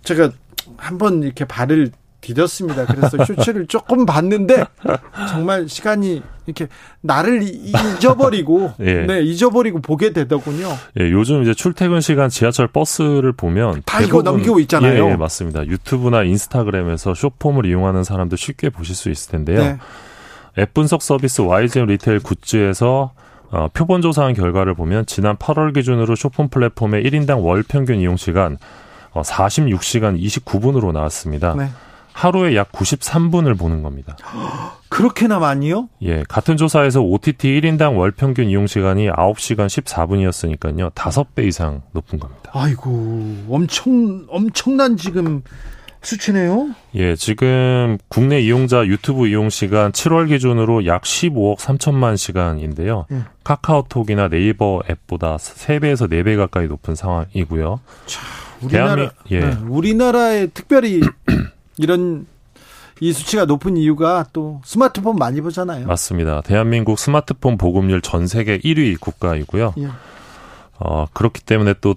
제가 0.04 0.32
한번 0.78 1.22
이렇게 1.22 1.44
발을 1.44 1.92
디뎠습니다. 2.22 2.88
그래서 2.88 3.26
쇼츠를 3.26 3.68
조금 3.68 4.06
봤는데 4.06 4.64
정말 5.30 5.68
시간이 5.68 6.24
이렇게 6.46 6.68
나를 7.02 7.44
잊어버리고 7.44 8.72
예. 8.80 9.06
네 9.06 9.22
잊어버리고 9.22 9.82
보게 9.82 10.14
되더군요. 10.14 10.70
예, 11.00 11.12
요즘 11.12 11.42
이제 11.44 11.54
출퇴근 11.54 12.00
시간 12.00 12.30
지하철 12.30 12.68
버스를 12.68 13.34
보면 13.34 13.84
다 13.86 14.02
이거 14.02 14.22
넘기고 14.22 14.60
있잖아요. 14.62 15.06
예, 15.08 15.12
예, 15.12 15.16
맞습니다. 15.16 15.68
유튜브나 15.68 16.24
인스타그램에서 16.24 17.14
쇼폼을 17.14 17.66
이용하는 17.66 18.04
사람도 18.04 18.36
쉽게 18.38 18.70
보실 18.70 18.96
수 18.96 19.10
있을 19.10 19.32
텐데요. 19.32 19.60
네. 19.60 19.78
앱 20.58 20.74
분석 20.74 21.02
서비스 21.02 21.42
YGM 21.42 21.88
리테일 21.88 22.20
굿즈에서 22.22 23.12
어, 23.52 23.68
표본 23.74 24.02
조사한 24.02 24.34
결과를 24.34 24.74
보면 24.74 25.06
지난 25.06 25.38
8월 25.38 25.74
기준으로 25.74 26.16
쇼폰 26.16 26.50
플랫폼의 26.50 27.04
1인당 27.04 27.44
월 27.44 27.64
평균 27.64 28.00
이용 28.00 28.18
시간 28.18 28.58
어, 29.12 29.22
46시간 29.22 30.22
29분으로 30.22 30.92
나왔습니다. 30.92 31.56
네. 31.56 31.70
하루에 32.14 32.56
약 32.56 32.72
93분을 32.72 33.58
보는 33.58 33.84
겁니다. 33.84 34.18
그렇게나 34.90 35.38
많이요? 35.38 35.90
예, 36.02 36.24
같은 36.28 36.58
조사에서 36.58 37.02
OTT 37.02 37.62
1인당 37.62 37.98
월 37.98 38.12
평균 38.12 38.50
이용 38.50 38.66
시간이 38.66 39.08
9시간 39.10 39.68
14분이었으니까요. 39.68 40.92
5배 40.94 41.46
이상 41.46 41.84
높은 41.92 42.18
겁니다. 42.18 42.52
아이고, 42.54 43.46
엄청 43.50 44.26
엄청난 44.30 44.98
지금 44.98 45.44
수치네요. 46.02 46.70
예, 46.96 47.16
지금 47.16 47.98
국내 48.08 48.40
이용자 48.40 48.86
유튜브 48.88 49.28
이용 49.28 49.50
시간 49.50 49.92
7월 49.92 50.28
기준으로 50.30 50.86
약 50.86 51.04
15억 51.04 51.58
3천만 51.58 52.18
시간인데요. 52.18 53.06
예. 53.12 53.24
카카오톡이나 53.44 54.30
네이버 54.30 54.82
앱보다 54.90 55.38
3배에서 55.38 56.10
4배 56.10 56.38
가까이 56.38 56.68
높은 56.68 56.96
상황이고요. 56.96 57.80
자, 58.06 58.22
우리나라 58.62 58.96
대한민, 58.96 59.10
예. 59.32 59.40
네, 59.40 59.58
우리나라에 59.68 60.48
특별히 60.48 61.02
이런 61.78 62.26
이 63.00 63.14
수치가 63.14 63.46
높은 63.46 63.78
이유가 63.78 64.26
또 64.34 64.62
스마트폰 64.66 65.18
많이 65.18 65.42
보잖아요. 65.42 65.86
맞습니다. 65.86 66.42
대한민국 66.42 66.98
스마트폰 66.98 67.58
보급률 67.58 68.02
전 68.02 68.28
세계 68.28 68.58
1위 68.58 69.00
국가이고요. 69.00 69.74
예. 69.80 69.90
어, 70.80 71.06
그렇기 71.14 71.44
때문에 71.44 71.76
또 71.82 71.96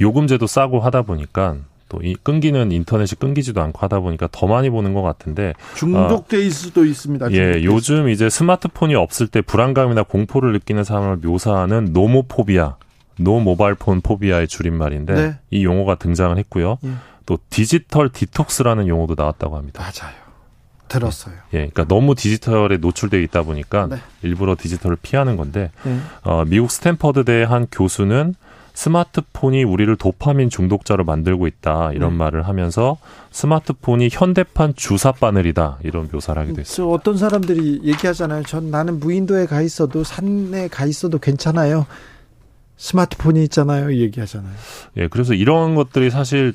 요금제도 0.00 0.46
싸고 0.46 0.80
하다 0.80 1.02
보니까 1.02 1.56
또 1.88 2.00
이 2.02 2.14
끊기는 2.22 2.70
인터넷이 2.72 3.16
끊기지도 3.18 3.60
않고 3.60 3.78
하다 3.80 4.00
보니까 4.00 4.28
더 4.30 4.46
많이 4.46 4.70
보는 4.70 4.94
것 4.94 5.02
같은데 5.02 5.54
중독돼 5.74 6.46
어, 6.46 6.50
수도 6.50 6.84
있습니다. 6.84 7.32
예, 7.32 7.62
요즘 7.64 8.08
이제 8.08 8.28
스마트폰이 8.28 8.94
없을 8.94 9.26
때 9.26 9.40
불안감이나 9.40 10.02
공포를 10.02 10.52
느끼는 10.52 10.84
사람을 10.84 11.16
묘사하는 11.16 11.92
노모포비아, 11.92 12.76
no 13.18 13.40
mobile 13.40 13.74
phone 13.74 14.02
phobia의 14.02 14.48
줄임말인데 14.48 15.14
네. 15.14 15.38
이 15.50 15.64
용어가 15.64 15.94
등장을 15.96 16.36
했고요. 16.38 16.78
예. 16.84 16.90
또 17.24 17.38
디지털 17.50 18.08
디톡스라는 18.10 18.86
용어도 18.88 19.14
나왔다고 19.16 19.56
합니다. 19.56 19.82
맞아요. 19.82 20.14
들었어요. 20.88 21.34
예, 21.52 21.58
그러니까 21.58 21.84
너무 21.84 22.14
디지털에 22.14 22.76
노출되어 22.76 23.20
있다 23.20 23.42
보니까 23.42 23.88
네. 23.88 23.96
일부러 24.22 24.54
디지털을 24.56 24.96
피하는 25.02 25.36
건데 25.36 25.70
네. 25.82 25.98
어, 26.22 26.44
미국 26.46 26.70
스탠퍼드대 26.70 27.42
한 27.42 27.66
교수는 27.72 28.34
스마트폰이 28.76 29.64
우리를 29.64 29.96
도파민 29.96 30.50
중독자로 30.50 31.04
만들고 31.04 31.46
있다 31.46 31.92
이런 31.94 32.10
네. 32.10 32.16
말을 32.18 32.46
하면서 32.46 32.98
스마트폰이 33.32 34.10
현대판 34.12 34.74
주사 34.76 35.12
바늘이다 35.12 35.78
이런 35.82 36.10
묘사를 36.12 36.40
하기도 36.40 36.60
했어요. 36.60 36.90
어떤 36.90 37.16
사람들이 37.16 37.80
얘기하잖아요. 37.84 38.42
전 38.42 38.70
나는 38.70 39.00
무인도에 39.00 39.46
가 39.46 39.62
있어도 39.62 40.04
산에 40.04 40.68
가 40.68 40.84
있어도 40.84 41.18
괜찮아요. 41.18 41.86
스마트폰이 42.76 43.42
있잖아요. 43.44 43.96
얘기하잖아요. 43.96 44.52
예, 44.98 45.08
그래서 45.08 45.32
이런 45.32 45.74
것들이 45.74 46.10
사실 46.10 46.52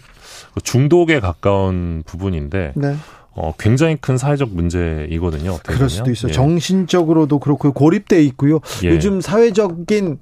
중독에 0.62 1.20
가까운 1.20 2.04
부분인데 2.06 2.74
네. 2.76 2.96
어, 3.34 3.54
굉장히 3.58 3.96
큰 3.96 4.20
사회적 4.20 4.54
문제이거든요. 4.54 5.58
그럴 5.66 5.90
수도 5.90 6.12
있어요. 6.12 6.30
예. 6.30 6.34
정신적으로도 6.34 7.40
그렇고 7.40 7.72
고립돼 7.72 8.22
있고요. 8.26 8.60
예. 8.84 8.90
요즘 8.90 9.22
사회적인 9.22 10.20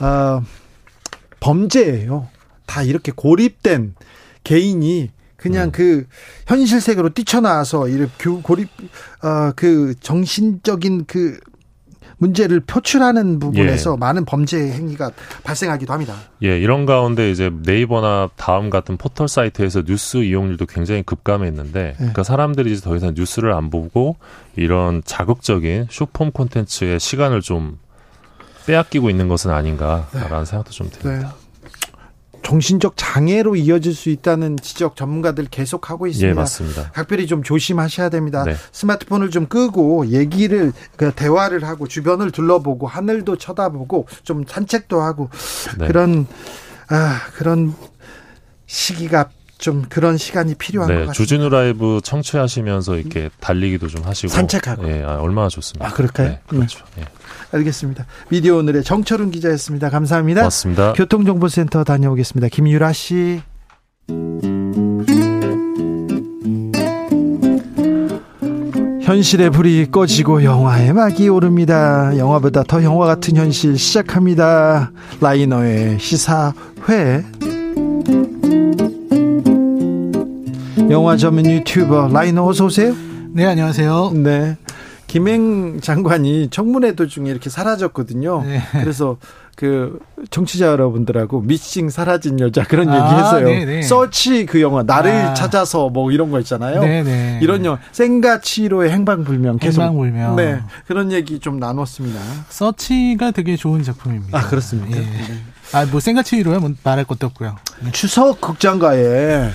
어, 0.00 0.42
범죄예요. 1.46 2.26
다 2.66 2.82
이렇게 2.82 3.12
고립된 3.14 3.94
개인이 4.42 5.10
그냥 5.36 5.68
음. 5.68 5.72
그 5.72 6.06
현실 6.46 6.80
세계로 6.80 7.10
뛰쳐나와서 7.10 7.88
이렇게 7.88 8.30
고립 8.42 8.68
어그 9.22 9.94
정신적인 10.00 11.04
그 11.06 11.38
문제를 12.18 12.60
표출하는 12.60 13.38
부분에서 13.38 13.92
예. 13.92 13.96
많은 13.98 14.24
범죄 14.24 14.56
행위가 14.56 15.10
발생하기도 15.44 15.92
합니다. 15.92 16.14
예, 16.42 16.58
이런 16.58 16.86
가운데 16.86 17.30
이제 17.30 17.50
네이버나 17.62 18.30
다음 18.36 18.70
같은 18.70 18.96
포털 18.96 19.28
사이트에서 19.28 19.82
뉴스 19.82 20.16
이용률도 20.16 20.64
굉장히 20.64 21.02
급감했는데, 21.02 21.88
예. 21.88 21.94
그러니까 21.96 22.22
사람들이 22.22 22.72
이제 22.72 22.80
더 22.80 22.96
이상 22.96 23.12
뉴스를 23.14 23.52
안 23.52 23.68
보고 23.68 24.16
이런 24.56 25.02
자극적인 25.04 25.88
쇼폼 25.90 26.32
콘텐츠에 26.32 26.98
시간을 26.98 27.42
좀 27.42 27.78
빼앗기고 28.66 29.10
있는 29.10 29.28
것은 29.28 29.50
아닌가라는 29.50 30.04
네. 30.12 30.44
생각도 30.44 30.70
좀 30.70 30.90
듭니다. 30.90 31.28
네. 31.28 31.46
정신적 32.42 32.92
장애로 32.96 33.56
이어질 33.56 33.92
수 33.92 34.08
있다는 34.08 34.56
지적 34.56 34.94
전문가들 34.94 35.46
계속 35.50 35.90
하고 35.90 36.06
있습니다. 36.06 36.30
예, 36.30 36.32
맞습니다. 36.32 36.92
각별히 36.92 37.26
좀 37.26 37.42
조심하셔야 37.42 38.08
됩니다. 38.08 38.44
네. 38.44 38.54
스마트폰을 38.70 39.30
좀 39.30 39.46
끄고 39.46 40.06
얘기를 40.08 40.72
그 40.94 41.10
대화를 41.12 41.64
하고 41.64 41.88
주변을 41.88 42.30
둘러보고 42.30 42.86
하늘도 42.86 43.38
쳐다보고 43.38 44.06
좀 44.22 44.44
산책도 44.46 45.00
하고 45.00 45.28
네. 45.78 45.88
그런 45.88 46.28
아 46.88 47.20
그런 47.34 47.74
시기가 48.66 49.30
좀 49.58 49.84
그런 49.88 50.16
시간이 50.18 50.54
필요한 50.54 50.88
것 50.88 50.92
네, 50.92 50.98
같습니다. 51.06 51.12
주진우 51.14 51.48
라이브 51.48 52.00
청취하시면서 52.02 52.96
이렇게 52.96 53.30
달리기도 53.40 53.88
좀 53.88 54.04
하시고 54.04 54.32
산책하고. 54.32 54.88
예, 54.88 55.02
아, 55.02 55.16
얼마나 55.16 55.48
좋습니다. 55.48 55.86
아, 55.86 55.92
그럴까요? 55.92 56.28
네, 56.28 56.40
그렇죠. 56.46 56.84
예. 56.98 57.04
알겠습니다. 57.52 58.06
미디어 58.28 58.56
오늘의 58.56 58.84
정철훈 58.84 59.30
기자였습니다. 59.30 59.88
감사합니다. 59.90 60.42
고맙습니다. 60.42 60.92
교통정보센터 60.92 61.84
다녀오겠습니다. 61.84 62.48
김유라 62.48 62.92
씨. 62.92 63.40
현실의 69.02 69.50
불이 69.50 69.90
꺼지고 69.92 70.42
영화의 70.42 70.92
막이 70.92 71.28
오릅니다. 71.28 72.12
영화보다 72.18 72.64
더 72.64 72.82
영화 72.82 73.06
같은 73.06 73.36
현실 73.36 73.78
시작합니다. 73.78 74.90
라이너의 75.20 76.00
시사회. 76.00 77.24
영화 80.90 81.16
전문 81.16 81.46
유튜버 81.46 82.08
라이너 82.12 82.46
어서 82.46 82.66
오세요. 82.66 82.94
네, 83.32 83.44
안녕하세요. 83.44 84.12
네. 84.14 84.56
김행 85.06 85.80
장관이 85.80 86.48
청문회 86.50 86.94
도중에 86.94 87.30
이렇게 87.30 87.50
사라졌거든요. 87.50 88.42
네. 88.44 88.60
그래서 88.72 89.16
그 89.56 89.98
청취자 90.30 90.66
여러분들하고 90.66 91.40
미씽 91.40 91.88
사라진 91.88 92.38
여자 92.40 92.62
그런 92.62 92.88
아, 92.88 92.96
얘기했어요. 92.96 93.46
네네. 93.46 93.82
서치 93.82 94.46
그 94.46 94.60
영화 94.60 94.82
나를 94.82 95.10
아. 95.10 95.34
찾아서 95.34 95.88
뭐 95.88 96.12
이런 96.12 96.30
거 96.30 96.38
있잖아요. 96.40 96.80
네네. 96.80 97.40
이런 97.42 97.64
영화 97.64 97.78
센과 97.92 98.34
치히로의 98.34 98.90
행방불명 98.90 99.58
계속 99.58 99.82
행방불명. 99.82 100.36
네 100.36 100.60
그런 100.86 101.10
얘기 101.10 101.38
좀 101.38 101.58
나눴습니다. 101.58 102.20
서치가 102.48 103.30
되게 103.30 103.56
좋은 103.56 103.82
작품입니다. 103.82 104.38
아 104.38 104.42
그렇습니까? 104.48 104.96
예. 104.96 105.00
네. 105.00 105.10
아, 105.72 105.84
뭐 105.86 106.00
생가치로야 106.00 106.58
뭐 106.58 106.72
말할 106.84 107.04
것도 107.06 107.26
없고요. 107.26 107.56
추석 107.92 108.40
극장가에 108.40 109.50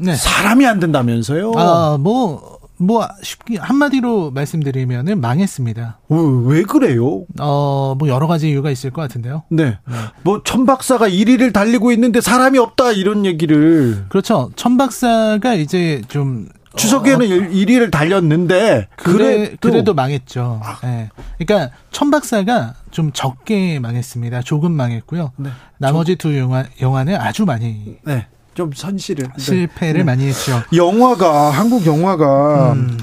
네. 0.00 0.14
사람이 0.14 0.66
안 0.66 0.80
된다면서요? 0.80 1.52
아, 1.56 1.98
뭐, 2.00 2.58
뭐, 2.76 3.06
쉽게, 3.22 3.58
한마디로 3.58 4.30
말씀드리면은 4.30 5.20
망했습니다. 5.20 5.98
왜, 6.08 6.18
왜 6.44 6.62
그래요? 6.62 7.24
어, 7.40 7.94
뭐, 7.98 8.08
여러 8.08 8.26
가지 8.26 8.48
이유가 8.50 8.70
있을 8.70 8.90
것 8.90 9.02
같은데요. 9.02 9.42
네. 9.50 9.78
뭐 10.22 10.42
천박사가 10.44 11.08
1위를 11.08 11.52
달리고 11.52 11.92
있는데 11.92 12.20
사람이 12.20 12.58
없다 12.58 12.92
이런 12.92 13.26
얘기를 13.26 14.04
그렇죠. 14.08 14.50
천박사가 14.56 15.54
이제 15.54 16.02
좀. 16.08 16.48
추석에는 16.76 17.26
어, 17.26 17.48
1위를 17.50 17.90
달렸는데 17.90 18.86
그래, 18.94 19.16
그래도, 19.16 19.56
그래도 19.60 19.94
망했죠. 19.94 20.60
예. 20.84 21.08
그러니까 21.38 21.74
천박사가 21.90 22.74
좀 22.92 23.10
적게 23.12 23.80
망했습니다. 23.80 24.42
조금 24.42 24.72
망했고요. 24.72 25.32
네. 25.38 25.50
나머지 25.78 26.14
두 26.14 26.38
영화, 26.38 26.64
영화는 26.80 27.16
아주 27.16 27.46
많이 27.46 27.96
네. 28.04 28.26
좀 28.58 28.72
선실을 28.74 29.28
실패를 29.38 30.00
네. 30.00 30.04
많이 30.04 30.26
했죠. 30.26 30.60
영화가 30.74 31.50
한국 31.50 31.86
영화가 31.86 32.72
음, 32.72 32.98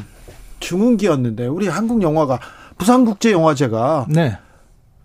중흥기였는데 0.59 1.47
우리 1.47 1.69
한국 1.69 2.01
영화가 2.01 2.41
부산국제영화제가 2.77 4.07
네. 4.09 4.37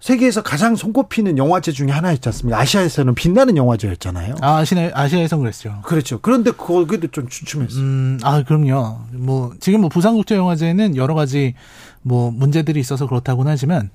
세계에서 0.00 0.42
가장 0.42 0.74
손꼽히는 0.74 1.38
영화제 1.38 1.70
중에 1.70 1.90
하나였지 1.90 2.28
않습니까? 2.30 2.58
아시아에서는 2.58 3.14
빛나는 3.14 3.56
영화제였잖아요. 3.58 4.34
아, 4.40 4.56
아시아, 4.56 4.90
아시아에선 4.92 5.38
그랬죠. 5.38 5.82
그렇죠. 5.84 6.18
그런데 6.20 6.50
거기도 6.50 7.06
좀 7.06 7.28
주춤했어요. 7.28 7.80
음, 7.80 8.18
아, 8.24 8.42
그럼요. 8.42 9.02
뭐, 9.12 9.52
지금 9.60 9.82
뭐 9.82 9.88
부산국제영화제는 9.88 10.96
여러 10.96 11.14
가지 11.14 11.54
뭐 12.02 12.32
문제들이 12.32 12.80
있어서 12.80 13.06
그렇다고는 13.06 13.52
하지만, 13.52 13.90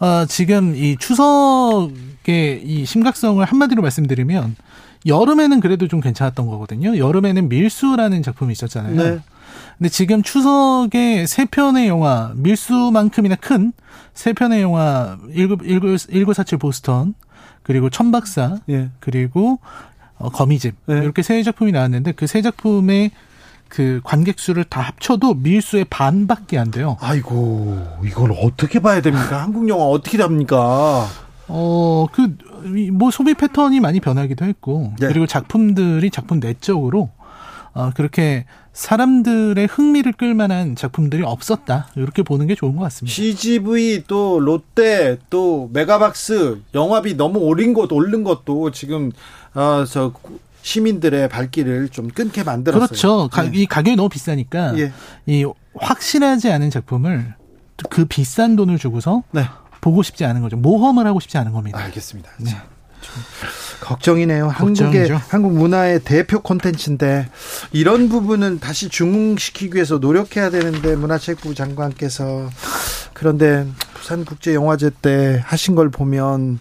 어, 0.00 0.24
지금 0.26 0.74
이 0.74 0.96
추석의 0.96 2.62
이 2.64 2.86
심각성을 2.86 3.44
한마디로 3.44 3.82
말씀드리면, 3.82 4.56
여름에는 5.06 5.60
그래도 5.60 5.88
좀 5.88 6.00
괜찮았던 6.00 6.46
거거든요. 6.46 6.96
여름에는 6.98 7.48
밀수라는 7.48 8.22
작품이 8.22 8.52
있었잖아요. 8.52 8.94
네. 8.96 9.18
근데 9.78 9.88
지금 9.88 10.22
추석에 10.22 11.26
세 11.26 11.44
편의 11.44 11.88
영화, 11.88 12.32
밀수만큼이나 12.36 13.36
큰 13.36 13.72
세 14.18 14.32
편의 14.32 14.62
영화, 14.62 15.16
19, 15.32 15.58
19, 15.64 15.96
1947 15.96 16.58
보스턴, 16.58 17.14
그리고 17.62 17.88
천박사, 17.88 18.56
예. 18.68 18.90
그리고 18.98 19.60
어, 20.18 20.28
거미집 20.30 20.74
네. 20.86 20.98
이렇게 20.98 21.22
세 21.22 21.40
작품이 21.44 21.70
나왔는데 21.70 22.12
그 22.12 22.26
세 22.26 22.42
작품의 22.42 23.12
그 23.68 24.00
관객 24.02 24.40
수를 24.40 24.64
다 24.64 24.80
합쳐도 24.80 25.34
밀수의 25.34 25.84
반밖에 25.84 26.58
안 26.58 26.72
돼요. 26.72 26.96
아이고 27.00 27.86
이걸 28.04 28.32
어떻게 28.32 28.80
봐야 28.80 29.00
됩니까? 29.00 29.40
한국 29.40 29.68
영화 29.68 29.84
어떻게 29.84 30.18
됩니까? 30.18 31.06
어, 31.48 32.06
그, 32.12 32.36
뭐, 32.92 33.10
소비 33.10 33.34
패턴이 33.34 33.80
많이 33.80 34.00
변하기도 34.00 34.44
했고, 34.44 34.92
네. 35.00 35.08
그리고 35.08 35.26
작품들이 35.26 36.10
작품 36.10 36.40
내적으로, 36.40 37.10
어, 37.72 37.90
그렇게 37.94 38.44
사람들의 38.72 39.66
흥미를 39.66 40.12
끌만한 40.12 40.76
작품들이 40.76 41.22
없었다. 41.24 41.88
이렇게 41.96 42.22
보는 42.22 42.46
게 42.46 42.54
좋은 42.54 42.76
것 42.76 42.82
같습니다. 42.84 43.12
CGV 43.14 44.04
또 44.06 44.38
롯데 44.40 45.18
또 45.30 45.68
메가박스 45.72 46.60
영화비 46.74 47.16
너무 47.16 47.40
오른 47.40 47.74
것 47.74 47.90
오른 47.90 48.22
것도 48.22 48.70
지금 48.70 49.10
어저 49.54 50.12
시민들의 50.62 51.28
발길을 51.28 51.88
좀 51.88 52.08
끊게 52.08 52.44
만들었어요. 52.44 52.86
그렇죠. 52.86 53.28
가- 53.28 53.42
네. 53.44 53.50
이 53.54 53.66
가격이 53.66 53.96
너무 53.96 54.08
비싸니까, 54.08 54.78
예. 54.78 54.92
이 55.26 55.44
확실하지 55.80 56.50
않은 56.52 56.70
작품을 56.70 57.34
그 57.90 58.04
비싼 58.04 58.54
돈을 58.54 58.78
주고서 58.78 59.22
네. 59.32 59.42
보고 59.80 60.02
싶지 60.02 60.24
않은 60.24 60.42
거죠. 60.42 60.56
모험을 60.56 61.06
하고 61.06 61.20
싶지 61.20 61.38
않은 61.38 61.52
겁니다. 61.52 61.78
알겠습니다. 61.78 62.30
네. 62.38 62.56
걱정이네요. 63.80 64.48
한국의. 64.48 65.08
한국 65.28 65.52
문화의 65.52 66.00
대표 66.00 66.40
콘텐츠인데 66.40 67.28
이런 67.72 68.08
부분은 68.08 68.58
다시 68.58 68.88
중흥시키기 68.88 69.74
위해서 69.76 69.98
노력해야 69.98 70.50
되는데 70.50 70.96
문화체육부 70.96 71.54
장관께서 71.54 72.50
그런데 73.12 73.66
부산국제영화제 73.94 74.90
때 75.00 75.42
하신 75.44 75.74
걸 75.74 75.90
보면 75.90 76.58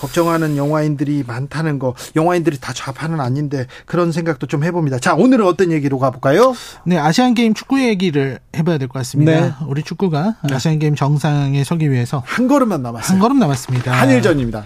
걱정하는 0.00 0.56
영화인들이 0.56 1.24
많다는 1.26 1.78
거 1.78 1.94
영화인들이 2.16 2.58
다 2.60 2.72
좌파는 2.72 3.20
아닌데 3.20 3.66
그런 3.86 4.12
생각도 4.12 4.46
좀 4.46 4.64
해봅니다. 4.64 4.98
자 4.98 5.14
오늘은 5.14 5.46
어떤 5.46 5.72
얘기로 5.72 5.98
가볼까요? 5.98 6.54
네, 6.84 6.96
아시안 6.98 7.34
게임 7.34 7.54
축구 7.54 7.80
얘기를 7.82 8.38
해봐야 8.56 8.78
될 8.78 8.88
것 8.88 8.98
같습니다. 9.00 9.32
네. 9.40 9.52
우리 9.66 9.82
축구가 9.82 10.36
아시안 10.50 10.78
게임 10.78 10.94
정상에 10.94 11.62
서기 11.64 11.90
위해서 11.90 12.22
한 12.26 12.48
걸음만 12.48 12.82
남았어요. 12.82 13.12
한 13.12 13.18
걸음 13.20 13.38
남았습니다. 13.38 13.92
한일전입니다. 13.92 14.64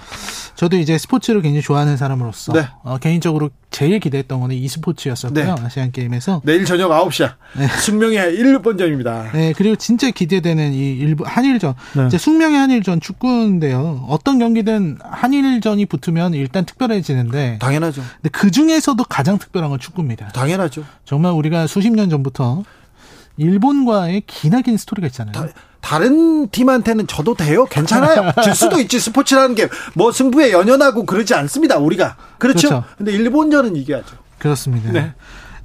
저도 0.55 0.77
이제 0.77 0.97
스포츠를 0.97 1.43
굉장히 1.43 1.63
좋아하는 1.63 1.97
사람으로서 1.97 2.53
네. 2.53 2.69
어, 2.85 2.99
개인적으로 2.99 3.51
제일 3.71 3.99
기대했던 3.99 4.39
거는 4.39 4.55
e스포츠였었고요. 4.55 5.45
네. 5.57 5.63
아시안 5.65 5.91
게임에서. 5.91 6.43
내일 6.45 6.65
저녁 6.67 6.91
9시야. 6.91 7.33
숙명의 7.81 8.19
1번전입니다. 8.39 9.33
네, 9.33 9.55
그리고 9.57 9.75
진짜 9.77 10.11
기대되는 10.11 10.73
이 10.73 10.93
일부 10.93 11.25
한일전. 11.27 11.75
네. 11.97 12.07
이제 12.07 12.19
숙명의 12.19 12.59
한일전 12.59 13.01
축구인데요. 13.01 14.05
어떤 14.09 14.39
경기든 14.39 14.99
한일전이 15.23 15.87
붙으면 15.87 16.35
일단 16.35 16.65
특별해지는데 16.65 17.59
당연하죠. 17.61 18.03
근데 18.17 18.29
그 18.31 18.51
중에서도 18.51 19.03
가장 19.05 19.39
특별한 19.39 19.71
건 19.71 19.79
축구입니다. 19.79 20.29
당연하죠. 20.31 20.85
정말 21.05 21.31
우리가 21.33 21.69
수십 21.69 21.91
년 21.91 22.11
전부터 22.11 22.65
일본과의 23.37 24.25
기나긴 24.27 24.77
스토리가 24.77 25.07
있잖아요. 25.07 25.33
다, 25.33 25.47
다른 25.81 26.49
팀한테는 26.49 27.07
져도 27.07 27.35
돼요. 27.35 27.67
괜찮아요. 27.67 28.33
질 28.43 28.55
수도 28.55 28.81
있지. 28.81 28.99
스포츠라는 28.99 29.55
게 29.55 29.69
뭐 29.95 30.11
승부에 30.11 30.51
연연하고 30.53 31.07
그러지 31.07 31.35
않습니다. 31.35 31.79
우리가. 31.79 32.17
그렇죠. 32.39 32.69
그렇죠. 32.69 32.85
근데 32.99 33.13
일본전은 33.13 33.77
이겨야죠. 33.77 34.17
그렇습니다. 34.39 34.91
네. 34.91 35.15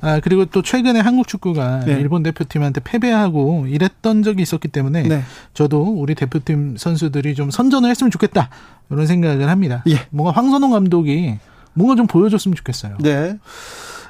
아, 0.02 0.20
그리고 0.20 0.46
또 0.46 0.62
최근에 0.62 1.00
한국 1.00 1.28
축구가 1.28 1.82
네. 1.86 1.94
일본 1.94 2.24
대표팀한테 2.24 2.82
패배하고 2.84 3.66
이랬던 3.68 4.24
적이 4.24 4.44
있었기 4.44 4.68
때문에 4.68 5.04
네. 5.04 5.24
저도 5.54 5.84
우리 5.84 6.16
대표팀 6.16 6.78
선수들이 6.78 7.36
좀 7.36 7.50
선전을 7.50 7.90
했으면 7.90 8.12
좋겠다. 8.12 8.50
이런 8.90 9.08
생각을 9.08 9.50
합니다. 9.50 9.84
예. 9.88 10.00
뭔가 10.12 10.32
황선홍 10.32 10.72
감독이 10.72 11.38
뭔가 11.74 11.96
좀 11.96 12.08
보여줬으면 12.08 12.56
좋겠어요. 12.56 12.98
네. 13.00 13.38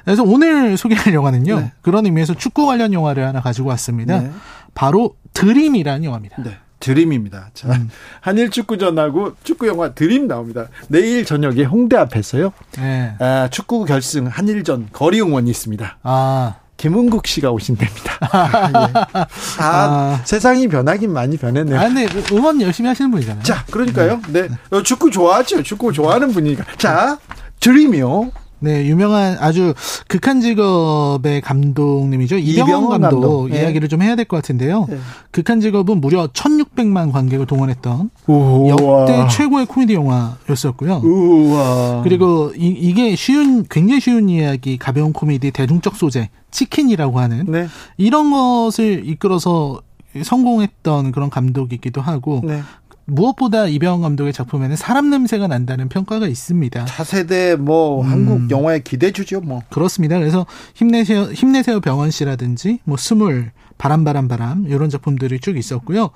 그래서 0.04 0.22
오늘 0.22 0.76
소개할 0.76 1.12
영화는요. 1.12 1.60
네. 1.60 1.72
그런 1.82 2.06
의미에서 2.06 2.34
축구 2.34 2.66
관련 2.66 2.92
영화를 2.92 3.26
하나 3.26 3.40
가지고 3.40 3.68
왔습니다. 3.70 4.20
네. 4.20 4.30
바로 4.74 5.16
드림이라는 5.34 6.04
영화입니다. 6.04 6.36
네. 6.80 6.94
드림입니다. 6.94 7.50
자, 7.54 7.68
음. 7.68 7.90
한일 8.20 8.50
축구 8.50 8.78
전하고 8.78 9.34
축구 9.44 9.66
영화 9.66 9.92
드림 9.92 10.26
나옵니다. 10.28 10.68
내일 10.88 11.24
저녁에 11.24 11.64
홍대 11.64 11.96
앞에서요. 11.96 12.52
네. 12.78 13.14
아, 13.18 13.48
축구 13.50 13.84
결승 13.84 14.26
한일전 14.26 14.88
거리 14.92 15.20
응원이 15.20 15.50
있습니다. 15.50 15.98
아, 16.02 16.54
김은국 16.76 17.26
씨가 17.26 17.50
오신답니다. 17.50 18.18
아, 18.30 18.68
예. 18.68 18.92
아, 19.12 19.26
아. 19.58 20.22
세상이 20.24 20.68
변하긴 20.68 21.12
많이 21.12 21.36
변했네요. 21.36 21.78
아, 21.78 21.88
근데 21.88 22.06
응원 22.32 22.60
열심히 22.62 22.88
하시는 22.88 23.10
분이잖아요. 23.10 23.42
자, 23.42 23.64
그러니까요. 23.70 24.20
네. 24.28 24.48
어, 24.70 24.82
축구 24.82 25.10
좋아하죠. 25.10 25.62
축구 25.64 25.92
좋아하는 25.92 26.32
분이니까. 26.32 26.64
자, 26.76 27.18
드림이요. 27.60 28.30
네, 28.60 28.86
유명한 28.86 29.36
아주 29.40 29.72
극한 30.08 30.40
직업의 30.40 31.40
감독님이죠. 31.42 32.36
이병헌 32.38 32.88
감독, 32.88 33.20
감독. 33.20 33.54
예. 33.54 33.62
이야기를 33.62 33.88
좀 33.88 34.02
해야 34.02 34.16
될 34.16 34.24
것 34.24 34.36
같은데요. 34.38 34.86
예. 34.90 34.98
극한 35.30 35.60
직업은 35.60 36.00
무려 36.00 36.26
1600만 36.28 37.12
관객을 37.12 37.46
동원했던 37.46 38.10
우와. 38.26 38.68
역대 38.68 39.28
최고의 39.30 39.66
코미디 39.66 39.94
영화였었고요. 39.94 40.96
우와. 41.04 42.02
그리고 42.02 42.52
이, 42.56 42.92
게 42.94 43.14
쉬운 43.16 43.64
굉장히 43.70 44.00
쉬운 44.00 44.28
이야기, 44.28 44.76
가벼운 44.76 45.12
코미디, 45.12 45.52
대중적 45.52 45.96
소재, 45.96 46.30
치킨이라고 46.50 47.20
하는 47.20 47.44
네. 47.46 47.68
이런 47.96 48.30
것을 48.30 49.06
이끌어서 49.06 49.80
성공했던 50.22 51.12
그런 51.12 51.30
감독이기도 51.30 52.00
하고 52.00 52.40
네. 52.44 52.62
무엇보다 53.08 53.66
이병헌 53.66 54.02
감독의 54.02 54.32
작품에는 54.32 54.76
사람 54.76 55.10
냄새가 55.10 55.48
난다는 55.48 55.88
평가가 55.88 56.26
있습니다. 56.26 56.84
차세대 56.84 57.56
뭐 57.56 58.02
음. 58.02 58.10
한국 58.10 58.50
영화의 58.50 58.84
기대주죠, 58.84 59.40
뭐. 59.40 59.62
그렇습니다. 59.70 60.18
그래서 60.18 60.46
힘내세요, 60.74 61.24
힘내세요 61.24 61.80
병헌 61.80 62.10
씨라든지 62.10 62.80
뭐 62.84 62.96
스물, 62.96 63.50
바람 63.78 64.04
바람 64.04 64.28
바람 64.28 64.66
이런 64.66 64.90
작품들이 64.90 65.40
쭉 65.40 65.56
있었고요. 65.56 66.10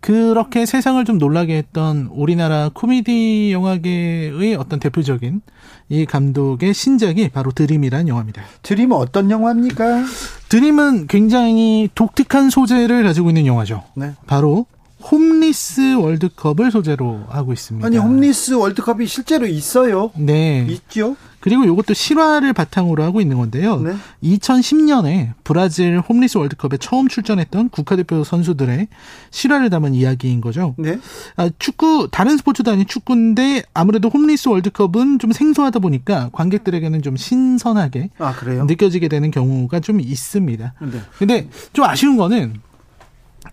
그렇게 0.00 0.64
세상을 0.64 1.04
좀 1.04 1.18
놀라게 1.18 1.56
했던 1.56 2.08
우리나라 2.12 2.70
코미디 2.72 3.52
영화계의 3.52 4.54
어떤 4.54 4.78
대표적인 4.78 5.42
이 5.90 6.06
감독의 6.06 6.72
신작이 6.72 7.28
바로 7.28 7.50
드림이라는 7.50 8.08
영화입니다. 8.08 8.42
드림은 8.62 8.96
어떤 8.96 9.30
영화입니까? 9.30 10.04
드림은 10.48 11.08
굉장히 11.08 11.90
독특한 11.94 12.50
소재를 12.50 13.02
가지고 13.02 13.30
있는 13.30 13.46
영화죠. 13.46 13.82
네. 13.94 14.12
바로 14.26 14.66
홈리스 15.02 15.94
월드컵을 15.94 16.70
소재로 16.70 17.24
하고 17.28 17.52
있습니다. 17.52 17.86
아니 17.86 17.96
홈리스 17.96 18.54
월드컵이 18.54 19.06
실제로 19.06 19.46
있어요. 19.46 20.10
네. 20.16 20.66
있죠. 20.68 21.16
그리고 21.40 21.64
이것도 21.64 21.94
실화를 21.94 22.52
바탕으로 22.52 23.04
하고 23.04 23.20
있는 23.20 23.36
건데요. 23.38 23.80
네. 23.80 23.94
2010년에 24.24 25.34
브라질 25.44 26.00
홈리스 26.00 26.36
월드컵에 26.36 26.78
처음 26.80 27.06
출전했던 27.06 27.68
국가대표 27.68 28.24
선수들의 28.24 28.88
실화를 29.30 29.70
담은 29.70 29.94
이야기인 29.94 30.40
거죠. 30.40 30.74
네. 30.78 30.98
아, 31.36 31.48
축구 31.60 32.08
다른 32.10 32.36
스포츠도 32.36 32.72
아닌 32.72 32.86
축구인데 32.86 33.62
아무래도 33.72 34.08
홈리스 34.08 34.48
월드컵은 34.48 35.20
좀 35.20 35.30
생소하다 35.30 35.78
보니까 35.78 36.30
관객들에게는 36.32 37.02
좀 37.02 37.16
신선하게 37.16 38.10
아 38.18 38.34
그래요? 38.34 38.64
느껴지게 38.64 39.06
되는 39.06 39.30
경우가 39.30 39.78
좀 39.78 40.00
있습니다. 40.00 40.74
네. 40.80 41.00
근데 41.18 41.48
좀 41.72 41.84
아쉬운 41.84 42.16
거는 42.16 42.54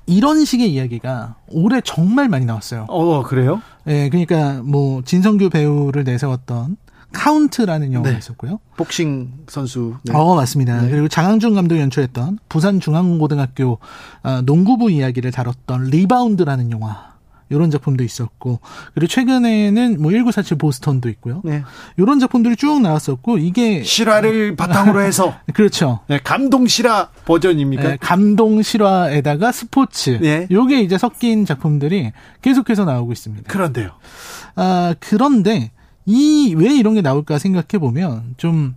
이런 0.05 0.45
식의 0.45 0.71
이야기가 0.71 1.35
올해 1.49 1.81
정말 1.81 2.29
많이 2.29 2.45
나왔어요. 2.45 2.85
어 2.89 3.23
그래요? 3.23 3.61
예, 3.87 4.09
그러니까 4.09 4.61
뭐 4.63 5.01
진성규 5.03 5.49
배우를 5.49 6.03
내세웠던 6.03 6.77
카운트라는 7.15 7.93
영화가 7.93 8.11
네. 8.11 8.17
있었고요. 8.17 8.59
복싱 8.75 9.31
선수. 9.47 9.95
네. 10.03 10.13
어, 10.13 10.35
맞습니다. 10.35 10.81
네. 10.81 10.89
그리고 10.89 11.07
장항준 11.07 11.55
감독이 11.55 11.79
연출했던 11.79 12.39
부산 12.49 12.79
중앙고등학교 12.79 13.79
아, 14.21 14.41
농구부 14.45 14.91
이야기를 14.91 15.31
다뤘던 15.31 15.85
리바운드라는 15.85 16.71
영화. 16.71 17.14
이런 17.49 17.69
작품도 17.71 18.03
있었고 18.03 18.60
그리고 18.93 19.08
최근에는 19.08 20.01
뭐 20.01 20.12
1947 20.12 20.58
보스턴도 20.58 21.10
있고요. 21.10 21.41
네. 21.43 21.63
이런 21.97 22.19
작품들이 22.19 22.55
쭉 22.55 22.81
나왔었고 22.81 23.38
이게 23.38 23.84
실화를 23.84 24.55
바탕으로 24.58 25.01
해서 25.01 25.36
그렇죠. 25.53 25.99
네, 26.08 26.19
감동 26.23 26.67
실화 26.67 27.10
버전입니까? 27.25 27.91
예, 27.91 27.97
감동 27.99 28.62
실화에다가 28.62 29.51
스포츠. 29.51 30.19
예. 30.23 30.47
요게 30.49 30.81
이제 30.81 30.97
섞인 30.97 31.45
작품들이 31.45 32.12
계속해서 32.41 32.86
나오고 32.86 33.12
있습니다. 33.12 33.51
그런데요. 33.51 33.91
아, 34.55 34.95
그런데 34.99 35.71
이 36.07 36.53
왜 36.55 36.73
이런 36.75 36.93
게 36.93 37.01
나올까 37.01 37.39
생각해 37.39 37.79
보면 37.79 38.35
좀 38.37 38.75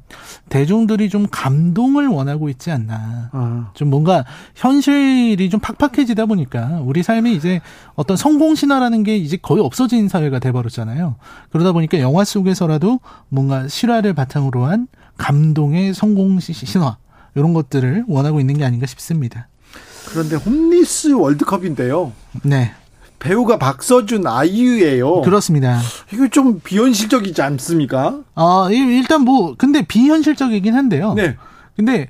대중들이 0.49 1.11
좀 1.11 1.27
감동을 1.31 2.07
원하고 2.09 2.49
있지 2.49 2.71
않나. 2.71 3.29
아, 3.33 3.71
좀 3.75 3.91
뭔가 3.91 4.25
현실이 4.55 5.51
좀 5.51 5.61
팍팍해지다 5.61 6.27
보니까 6.27 6.81
우리 6.85 7.03
삶이 7.03 7.35
이제 7.37 7.61
어떤 7.95 8.17
성공 8.17 8.55
신화라는 8.55 9.03
게 9.03 9.17
이제 9.17 9.37
거의 9.37 9.63
없어진 9.63 10.09
사회가 10.09 10.39
돼버렸잖아요. 10.39 11.17
그러다 11.51 11.73
보니까 11.73 12.01
영화 12.01 12.25
속에서라도 12.25 13.01
뭔가 13.29 13.69
실화를 13.69 14.15
바탕으로 14.15 14.65
한 14.65 14.89
감동의 15.19 15.95
성공 15.95 16.41
시- 16.41 16.53
신화 16.55 16.97
이런 17.35 17.53
것들을 17.53 18.05
원하고 18.09 18.41
있는 18.41 18.57
게 18.57 18.65
아닌가 18.65 18.87
싶습니다. 18.87 19.49
그런데 20.09 20.37
홈리스 20.37 21.13
월드컵인데요. 21.13 22.13
네, 22.43 22.73
배우가 23.19 23.59
박서준 23.59 24.27
아이유예요. 24.27 25.23
그렇습니다. 25.23 25.81
이거 26.13 26.29
좀 26.29 26.61
비현실적이지 26.63 27.43
않습니까? 27.43 28.21
아, 28.35 28.69
이- 28.71 28.77
일단 28.77 29.23
뭐 29.23 29.55
근데 29.59 29.83
비현실적이긴 29.83 30.75
한데요. 30.75 31.15
네. 31.15 31.37
근데 31.77 32.09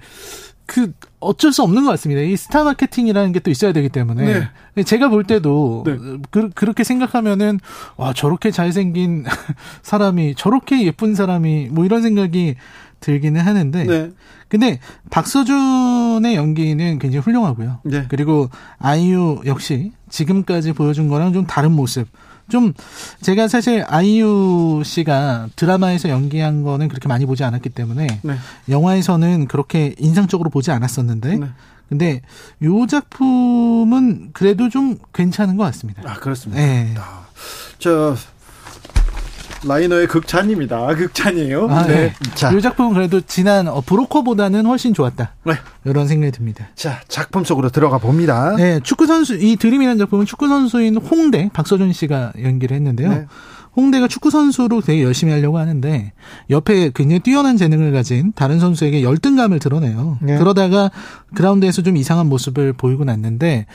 그 0.66 0.92
어쩔 1.20 1.52
수 1.52 1.62
없는 1.62 1.84
것 1.84 1.90
같습니다. 1.92 2.20
이 2.20 2.36
스타 2.36 2.62
마케팅이라는 2.62 3.32
게 3.32 3.40
또 3.40 3.50
있어야 3.50 3.72
되기 3.72 3.88
때문에 3.88 4.48
제가 4.84 5.08
볼 5.08 5.24
때도 5.24 5.82
네. 5.86 5.96
그, 6.30 6.50
그렇게 6.50 6.84
생각하면은 6.84 7.58
와 7.96 8.12
저렇게 8.12 8.50
잘생긴 8.50 9.24
사람이 9.82 10.34
저렇게 10.36 10.84
예쁜 10.84 11.14
사람이 11.14 11.68
뭐 11.72 11.84
이런 11.86 12.02
생각이 12.02 12.56
들기는 13.00 13.40
하는데 13.40 13.84
네. 13.84 14.10
근데 14.48 14.80
박서준의 15.10 16.34
연기는 16.34 16.98
굉장히 16.98 17.22
훌륭하고요. 17.22 17.80
네. 17.84 18.06
그리고 18.08 18.48
아이유 18.78 19.40
역시 19.46 19.92
지금까지 20.08 20.72
보여준 20.72 21.08
거랑 21.08 21.32
좀 21.32 21.46
다른 21.46 21.72
모습. 21.72 22.08
좀 22.48 22.72
제가 23.20 23.46
사실 23.46 23.84
아이유 23.88 24.82
씨가 24.82 25.48
드라마에서 25.54 26.08
연기한 26.08 26.62
거는 26.62 26.88
그렇게 26.88 27.06
많이 27.06 27.26
보지 27.26 27.44
않았기 27.44 27.68
때문에 27.68 28.20
네. 28.22 28.34
영화에서는 28.70 29.48
그렇게 29.48 29.94
인상적으로 29.98 30.48
보지 30.48 30.70
않았었는데 30.70 31.36
네. 31.36 31.46
근데 31.90 32.22
요 32.62 32.86
작품은 32.86 34.30
그래도 34.32 34.68
좀 34.68 34.98
괜찮은 35.12 35.56
것 35.56 35.64
같습니다. 35.64 36.02
아, 36.06 36.14
그렇습니다. 36.14 36.60
네. 36.60 36.94
저 37.78 38.16
라이너의 39.64 40.06
극찬입니다. 40.06 40.94
극찬이에요. 40.94 41.68
아, 41.68 41.86
네. 41.86 42.12
자, 42.34 42.52
요 42.52 42.60
작품은 42.60 42.94
그래도 42.94 43.20
지난 43.20 43.68
어, 43.68 43.80
브로커보다는 43.80 44.66
훨씬 44.66 44.94
좋았다. 44.94 45.34
네. 45.44 45.54
이런 45.84 46.06
생각이 46.06 46.32
듭니다. 46.32 46.68
자, 46.74 47.00
작품 47.08 47.44
속으로 47.44 47.70
들어가 47.70 47.98
봅니다. 47.98 48.54
네, 48.56 48.80
축구 48.82 49.06
선수 49.06 49.34
이 49.34 49.56
드림이라는 49.56 49.98
작품은 49.98 50.26
축구 50.26 50.48
선수인 50.48 50.96
홍대 50.96 51.50
박서준 51.52 51.92
씨가 51.92 52.32
연기를 52.42 52.76
했는데요. 52.76 53.08
네. 53.10 53.26
홍대가 53.76 54.08
축구 54.08 54.30
선수로 54.30 54.80
되게 54.80 55.04
열심히 55.04 55.32
하려고 55.32 55.58
하는데 55.58 56.12
옆에 56.50 56.90
굉장히 56.92 57.20
뛰어난 57.20 57.56
재능을 57.56 57.92
가진 57.92 58.32
다른 58.34 58.58
선수에게 58.58 59.04
열등감을 59.04 59.60
드러내요. 59.60 60.18
네. 60.20 60.36
그러다가 60.36 60.90
그라운드에서 61.36 61.82
좀 61.82 61.96
이상한 61.96 62.28
모습을 62.28 62.72
보이고 62.72 63.04
났는데 63.04 63.66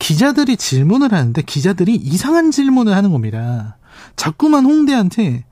기자들이 0.00 0.56
질문을 0.56 1.12
하는데 1.12 1.40
기자들이 1.40 1.94
이상한 1.94 2.50
질문을 2.50 2.94
하는 2.96 3.12
겁니다. 3.12 3.76
자꾸만 4.16 4.64
홍대한테 4.64 5.44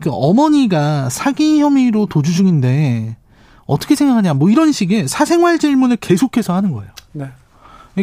그 0.00 0.10
어머니가 0.12 1.08
사기 1.08 1.60
혐의로 1.60 2.06
도주 2.06 2.32
중인데 2.32 3.16
어떻게 3.66 3.94
생각하냐 3.94 4.34
뭐 4.34 4.50
이런 4.50 4.72
식의 4.72 5.08
사생활 5.08 5.58
질문을 5.58 5.96
계속해서 5.96 6.54
하는 6.54 6.72
거예요. 6.72 6.90
네. 7.12 7.30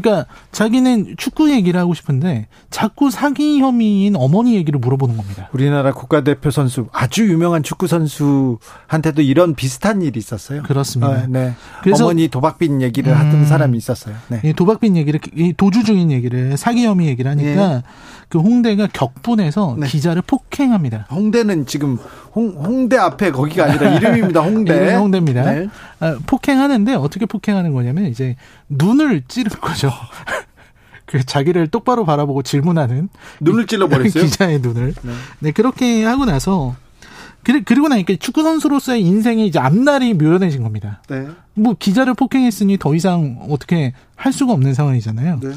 그러니까 0.02 0.26
자기는 0.52 1.16
축구 1.18 1.52
얘기를 1.52 1.80
하고 1.80 1.94
싶은데 1.94 2.48
자꾸 2.70 3.10
사기 3.10 3.60
혐의인 3.60 4.16
어머니 4.16 4.56
얘기를 4.56 4.80
물어보는 4.80 5.18
겁니다. 5.18 5.50
우리나라 5.54 5.94
국가대표 5.94 6.52
선수 6.52 6.88
아주 6.92 7.28
유명한 7.30 7.64
축구 7.64 7.88
선수한테도 7.88 9.22
이런 9.22 9.56
비슷한 9.56 10.02
일이 10.02 10.20
있었어요. 10.20 10.64
그렇습니다. 10.64 11.12
아, 11.14 11.26
네. 11.28 11.54
그래서- 11.84 12.06
어머니 12.06 12.28
도박빈 12.28 12.82
얘기를 12.82 13.18
하던 13.18 13.34
음. 13.42 13.46
사람이 13.46 13.78
있었어요. 13.78 14.16
네. 14.28 14.42
이 14.44 14.54
도박빈 14.54 14.96
얘기를 14.98 15.20
이 15.36 15.54
도주 15.56 15.84
중인 15.84 16.12
얘기를 16.12 16.58
사기 16.58 16.86
혐의 16.86 17.08
얘기를 17.08 17.30
하니까 17.32 17.84
그 18.30 18.40
홍대가 18.40 18.88
격분해서 18.92 19.78
네. 19.80 19.88
기자를 19.88 20.22
폭행합니다. 20.24 21.08
홍대는 21.12 21.66
지금 21.68 21.98
홍, 22.34 22.50
홍대 22.58 22.98
앞에 22.98 23.32
거기가 23.32 23.66
아니라 23.66 23.94
이름입니다. 23.96 24.42
홍대. 24.42 24.96
홍대입니다. 24.96 25.52
네. 25.52 25.68
아, 26.00 26.18
폭행하는데 26.26 26.96
어떻게 26.96 27.26
폭행하는 27.26 27.72
거냐면 27.74 28.06
이제 28.08 28.36
눈을 28.70 29.24
찌른 29.28 29.52
거죠. 29.62 29.85
그 31.06 31.24
자기를 31.24 31.68
똑바로 31.68 32.04
바라보고 32.06 32.42
질문하는 32.42 33.10
눈을 33.42 33.68
찔러버렸어요. 33.68 34.24
기자의 34.26 34.60
눈을. 34.60 34.94
네. 35.02 35.12
네, 35.40 35.52
그렇게 35.52 36.04
하고 36.04 36.26
나서 36.26 36.76
그리- 37.44 37.64
그리고 37.64 37.88
나니까 37.88 38.16
축구 38.20 38.42
선수로서의 38.42 39.02
인생이 39.04 39.46
이제 39.46 39.60
앞날이 39.60 40.16
묘연해진 40.16 40.64
겁니다. 40.64 41.02
네. 41.10 41.28
뭐 41.54 41.76
기자를 41.78 42.16
폭행했으니 42.16 42.78
더 42.80 42.96
이상 42.96 43.46
어떻게 43.50 43.94
할 44.16 44.34
수가 44.34 44.54
없는 44.54 44.74
상황이잖아요. 44.74 45.40
네. 45.42 45.52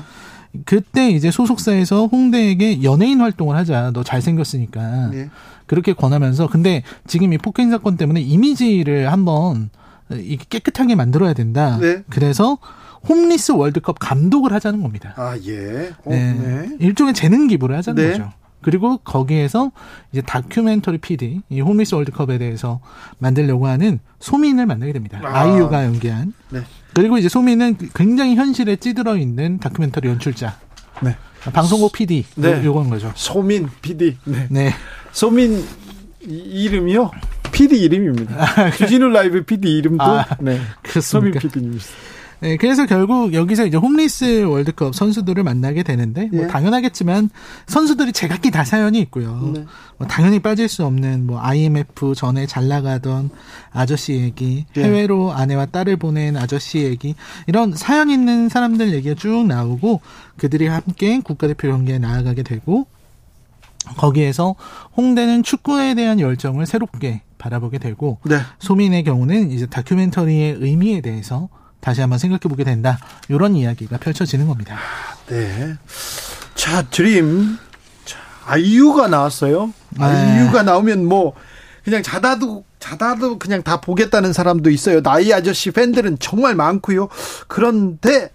그때 0.64 1.10
이제 1.10 1.30
소속사에서 1.30 2.06
홍대에게 2.06 2.82
연예인 2.82 3.20
활동을 3.20 3.56
하자. 3.56 3.92
너 3.94 4.02
잘생겼으니까. 4.02 5.08
네. 5.12 5.30
그렇게 5.66 5.92
권하면서 5.92 6.48
근데 6.48 6.82
지금 7.06 7.32
이 7.32 7.38
폭행 7.38 7.70
사건 7.70 7.96
때문에 7.96 8.20
이미지를 8.20 9.10
한번 9.12 9.70
깨끗하게 10.48 10.94
만들어야 10.94 11.32
된다. 11.34 11.78
네. 11.78 12.02
그래서 12.08 12.58
홈리스 13.08 13.52
월드컵 13.52 13.98
감독을 13.98 14.52
하자는 14.52 14.82
겁니다. 14.82 15.14
아, 15.16 15.36
예. 15.46 15.90
어, 16.04 16.10
네. 16.10 16.32
네. 16.32 16.76
일종의 16.80 17.14
재능 17.14 17.46
기부를 17.48 17.76
하자는 17.76 18.02
네. 18.02 18.12
거죠. 18.12 18.32
그리고 18.60 18.96
거기에서 18.98 19.70
이제 20.12 20.20
다큐멘터리 20.20 20.98
PD, 20.98 21.42
이 21.48 21.60
홈리스 21.60 21.94
월드컵에 21.94 22.38
대해서 22.38 22.80
만들려고 23.18 23.68
하는 23.68 24.00
소민을 24.18 24.66
만나게 24.66 24.92
됩니다. 24.92 25.20
아. 25.22 25.42
아. 25.42 25.46
이유가 25.46 25.84
연기한. 25.84 26.32
네. 26.50 26.62
그리고 26.92 27.18
이제 27.18 27.28
소민은 27.28 27.76
굉장히 27.94 28.34
현실에 28.34 28.76
찌들어 28.76 29.16
있는 29.16 29.58
다큐멘터리 29.60 30.08
연출자. 30.08 30.58
네. 31.02 31.16
방송국 31.52 31.92
PD. 31.92 32.24
네. 32.34 32.50
요, 32.60 32.64
요건 32.64 32.90
거죠. 32.90 33.12
소민 33.14 33.68
PD. 33.80 34.16
네. 34.24 34.46
네. 34.50 34.72
소민 35.12 35.64
이- 36.26 36.64
이름이요? 36.64 37.12
PD 37.52 37.80
이름입니다. 37.82 38.70
주진우 38.72 39.08
라이브 39.08 39.42
PD 39.44 39.78
이름도 39.78 40.02
아, 40.04 40.26
네. 40.40 40.60
소민 41.00 41.30
그렇습니까? 41.32 41.40
PD입니다. 41.40 41.84
네, 42.40 42.56
그래서 42.56 42.86
결국 42.86 43.34
여기서 43.34 43.66
이제 43.66 43.76
홈리스 43.76 44.44
월드컵 44.44 44.94
선수들을 44.94 45.42
만나게 45.42 45.82
되는데 45.82 46.28
뭐 46.32 46.44
예. 46.44 46.46
당연하겠지만 46.46 47.30
선수들이 47.66 48.12
제각기 48.12 48.50
다 48.50 48.64
사연이 48.64 49.00
있고요. 49.00 49.50
네. 49.54 49.64
뭐 49.96 50.06
당연히 50.06 50.38
빠질 50.38 50.68
수 50.68 50.84
없는 50.84 51.26
뭐 51.26 51.40
IMF 51.40 52.14
전에 52.14 52.46
잘 52.46 52.68
나가던 52.68 53.30
아저씨 53.72 54.14
얘기, 54.14 54.66
예. 54.76 54.84
해외로 54.84 55.32
아내와 55.32 55.66
딸을 55.66 55.96
보낸 55.96 56.36
아저씨 56.36 56.78
얘기 56.78 57.16
이런 57.48 57.74
사연 57.74 58.08
있는 58.08 58.48
사람들 58.48 58.92
얘기가 58.94 59.14
쭉 59.16 59.46
나오고 59.46 60.00
그들이 60.36 60.68
함께 60.68 61.20
국가대표 61.20 61.68
경기에 61.68 61.98
나아가게 61.98 62.44
되고 62.44 62.86
거기에서 63.96 64.54
홍대는 64.96 65.42
축구에 65.42 65.94
대한 65.94 66.20
열정을 66.20 66.66
새롭게 66.66 67.22
바라보게 67.38 67.78
되고 67.78 68.18
네. 68.24 68.38
소민의 68.58 69.04
경우는 69.04 69.50
이제 69.50 69.66
다큐멘터리의 69.66 70.58
의미에 70.60 71.00
대해서 71.00 71.48
다시 71.80 72.00
한번 72.00 72.18
생각해 72.18 72.40
보게 72.40 72.64
된다. 72.64 72.98
이런 73.28 73.54
이야기가 73.54 73.98
펼쳐지는 73.98 74.46
겁니다. 74.46 74.76
네. 75.28 75.74
자, 76.54 76.82
드림. 76.82 77.56
자, 78.04 78.18
아이유가 78.46 79.08
나왔어요. 79.08 79.72
네. 79.90 80.04
아이유가 80.04 80.62
나오면 80.62 81.06
뭐 81.06 81.34
그냥 81.84 82.02
자다도 82.02 82.64
자다도 82.78 83.38
그냥 83.38 83.62
다 83.62 83.80
보겠다는 83.80 84.32
사람도 84.32 84.70
있어요. 84.70 85.02
나이 85.02 85.32
아저씨 85.32 85.70
팬들은 85.70 86.18
정말 86.18 86.54
많고요. 86.54 87.08
그런데 87.46 88.30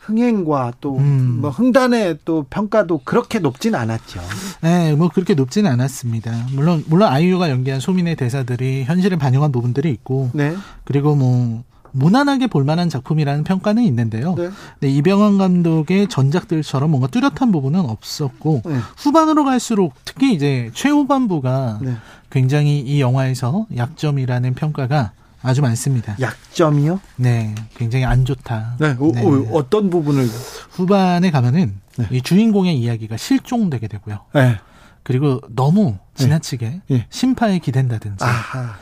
흥행과 0.00 0.72
또뭐 0.80 1.00
음. 1.00 1.42
흥단의 1.44 2.20
또 2.24 2.46
평가도 2.48 3.02
그렇게 3.04 3.38
높진 3.40 3.74
않았죠. 3.74 4.20
네, 4.62 4.94
뭐 4.94 5.10
그렇게 5.10 5.34
높지는 5.34 5.70
않았습니다. 5.70 6.46
물론 6.52 6.82
물론 6.86 7.08
아이유가 7.12 7.50
연기한 7.50 7.78
소민의 7.78 8.16
대사들이 8.16 8.84
현실을 8.84 9.18
반영한 9.18 9.52
부분들이 9.52 9.90
있고 9.90 10.30
네. 10.32 10.56
그리고 10.84 11.14
뭐 11.14 11.62
무난하게 11.92 12.46
볼만한 12.46 12.88
작품이라는 12.88 13.44
평가는 13.44 13.82
있는데요. 13.84 14.34
네. 14.34 14.50
네, 14.80 14.88
이병헌 14.88 15.38
감독의 15.38 16.08
전작들처럼 16.08 16.90
뭔가 16.90 17.08
뚜렷한 17.08 17.52
부분은 17.52 17.80
없었고 17.80 18.62
네. 18.64 18.78
후반으로 18.96 19.44
갈수록 19.44 19.94
특히 20.04 20.34
이제 20.34 20.70
최후반부가 20.74 21.78
네. 21.82 21.96
굉장히 22.30 22.80
이 22.80 23.00
영화에서 23.00 23.66
약점이라는 23.74 24.54
평가가 24.54 25.12
아주 25.42 25.62
많습니다. 25.62 26.16
약점이요? 26.20 27.00
네, 27.16 27.54
굉장히 27.76 28.04
안 28.04 28.24
좋다. 28.24 28.76
네. 28.78 28.96
오, 28.98 29.12
네. 29.12 29.22
오, 29.22 29.56
어떤 29.56 29.88
부분을 29.90 30.26
후반에 30.70 31.30
가면은 31.30 31.74
네. 31.96 32.06
이 32.10 32.22
주인공의 32.22 32.78
이야기가 32.78 33.16
실종되게 33.16 33.88
되고요. 33.88 34.20
네. 34.34 34.58
그리고 35.04 35.40
너무 35.48 35.96
지나치게 36.16 36.82
예. 36.90 37.06
심파에 37.08 37.60
기댄다든지. 37.60 38.22
아하. 38.22 38.74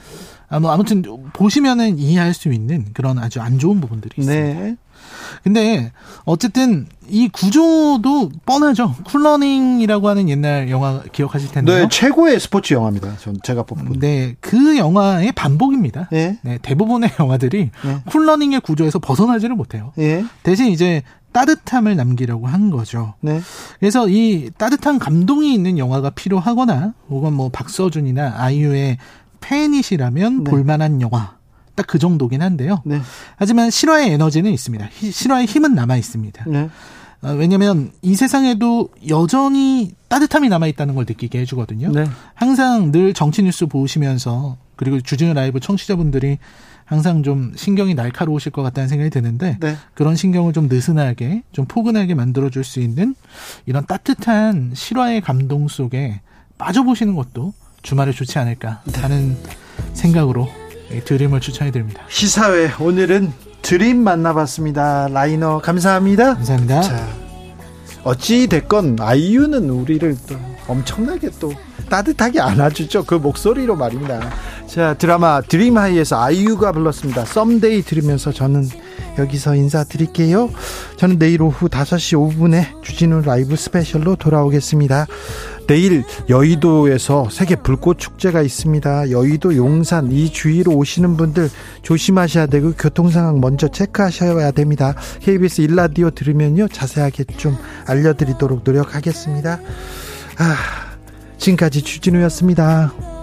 아, 0.48 0.61
뭐 0.61 0.70
아무튼 0.70 1.02
보시면은 1.32 1.98
이해할 1.98 2.35
수 2.35 2.52
있는 2.52 2.87
그런 2.92 3.18
아주 3.18 3.40
안 3.40 3.59
좋은 3.59 3.80
부분들이 3.80 4.14
있습니다. 4.18 4.61
네. 4.61 4.76
근데 5.42 5.92
어쨌든 6.24 6.87
이 7.09 7.28
구조도 7.28 8.30
뻔하죠. 8.44 8.94
쿨러닝이라고 9.04 10.09
하는 10.09 10.28
옛날 10.28 10.70
영화 10.70 11.02
기억하실 11.12 11.52
텐데요. 11.52 11.82
네, 11.82 11.88
최고의 11.88 12.40
스포츠 12.40 12.74
영화입니다. 12.74 13.16
전 13.18 13.38
제가 13.42 13.62
뽑은. 13.64 14.00
네, 14.00 14.35
그 14.40 14.76
영화의 14.76 15.32
반복입니다. 15.32 16.09
예. 16.12 16.38
네, 16.42 16.59
대부분의 16.62 17.11
영화들이 17.20 17.70
예. 17.85 18.02
쿨러닝의 18.06 18.61
구조에서 18.61 18.98
벗어나지를 18.98 19.54
못해요. 19.54 19.92
예. 19.98 20.24
대신 20.42 20.68
이제 20.68 21.02
따뜻함을 21.32 21.96
남기려고 21.96 22.46
한 22.46 22.70
거죠. 22.70 23.14
네. 23.20 23.40
그래서 23.78 24.09
이 24.09 24.50
따뜻한 24.56 24.98
감동이 24.98 25.52
있는 25.52 25.76
영화가 25.76 26.11
필요하거나 26.11 26.94
혹은 27.11 27.35
뭐 27.35 27.50
박서준이나 27.50 28.37
아이유의 28.38 28.96
팬이시라면 29.40 30.44
네. 30.44 30.51
볼만한 30.51 31.01
영화 31.01 31.37
딱 31.75 31.87
그 31.87 31.99
정도긴 31.99 32.40
한데요. 32.42 32.81
네. 32.87 33.01
하지만 33.37 33.70
실화의 33.70 34.11
에너지는 34.12 34.51
있습니다. 34.51 34.87
히- 34.92 35.11
실화의 35.11 35.44
힘은 35.46 35.75
남아 35.75 35.96
있습니다. 35.99 36.44
네. 36.49 36.70
어, 37.22 37.31
왜냐하면 37.33 37.90
이 38.03 38.14
세상에도 38.14 38.88
여전히 39.09 39.94
따뜻함이 40.09 40.49
남아 40.49 40.66
있다는 40.68 40.94
걸 40.94 41.05
느끼게 41.07 41.38
해주거든요. 41.40 41.92
네. 41.92 42.07
항상 42.35 42.92
늘 42.92 43.12
정치 43.14 43.42
뉴스 43.42 43.66
보시면서 43.66 44.57
그리고 44.77 45.01
주진우 45.01 45.35
라이브 45.35 45.61
청취자분들이 45.61 46.38
항상 46.87 47.22
좀 47.22 47.53
신경이 47.57 47.94
날카로우실 47.94 48.53
것 48.53 48.62
같다는 48.62 48.88
생각이 48.88 49.11
드는데 49.11 49.59
네. 49.61 49.77
그런 49.94 50.16
신경을 50.16 50.53
좀 50.55 50.68
느슨하게 50.68 51.42
좀 51.53 51.66
포근하게 51.66 52.14
만들어줄 52.14 52.64
수 52.64 52.81
있는 52.81 53.14
이런 53.66 53.85
따뜻한 53.87 54.70
실화의 54.75 55.20
감동 55.20 55.68
속에 55.68 56.20
빠져보시는 56.59 57.14
것도 57.16 57.53
주말에 57.87 58.11
좋지 58.11 58.37
않을까 58.40 58.83
하는 58.96 59.37
생각으로 59.94 60.49
이 60.92 61.01
드림을 61.03 61.40
추천해 61.40 61.70
드립니다. 61.70 62.03
시사회 62.09 62.72
오늘은 62.81 63.33
드림 63.62 64.03
만나봤습니다. 64.03 65.07
라이너 65.09 65.61
감사합니다. 65.61 66.35
감사합니다. 66.35 66.81
자, 66.83 67.09
어찌 68.03 68.49
됐건 68.49 68.96
아이유는 69.01 69.70
우리를 69.70 70.16
또 70.29 70.37
엄청나게 70.66 71.31
또 71.38 71.53
따뜻하게 71.88 72.40
안아주죠. 72.40 73.05
그 73.05 73.14
목소리로 73.14 73.77
말입니다. 73.77 74.33
자, 74.66 74.94
드라마 74.94 75.40
드림하이에서 75.40 76.20
아이유가 76.20 76.72
불렀습니다. 76.72 77.25
Someday 77.24 77.82
들으면서 77.83 78.33
저는 78.33 78.68
여기서 79.16 79.55
인사드릴게요. 79.55 80.51
저는 80.96 81.20
내일 81.20 81.40
오후 81.40 81.68
5시 81.68 82.37
5분에 82.37 82.83
주진우 82.83 83.22
라이브 83.22 83.55
스페셜로 83.55 84.16
돌아오겠습니다. 84.16 85.07
내일 85.66 86.05
여의도에서 86.29 87.29
세계 87.31 87.57
불꽃 87.57 87.98
축제가 87.98 88.42
있습니다. 88.42 89.11
여의도 89.11 89.57
용산 89.57 90.12
이 90.12 90.31
주위로 90.31 90.72
오시는 90.72 91.16
분들 91.16 91.50
조심하셔야 91.83 92.46
되고 92.46 92.72
교통 92.72 93.11
상황 93.11 93.40
먼저 93.40 93.68
체크하셔야 93.68 94.50
됩니다. 94.52 94.94
KBS 95.20 95.62
일라디오 95.62 96.11
들으면요 96.11 96.68
자세하게 96.68 97.24
좀 97.37 97.57
알려드리도록 97.87 98.62
노력하겠습니다. 98.64 99.61
아, 100.38 100.57
지금까지 101.38 101.83
주진우였습니다. 101.83 103.15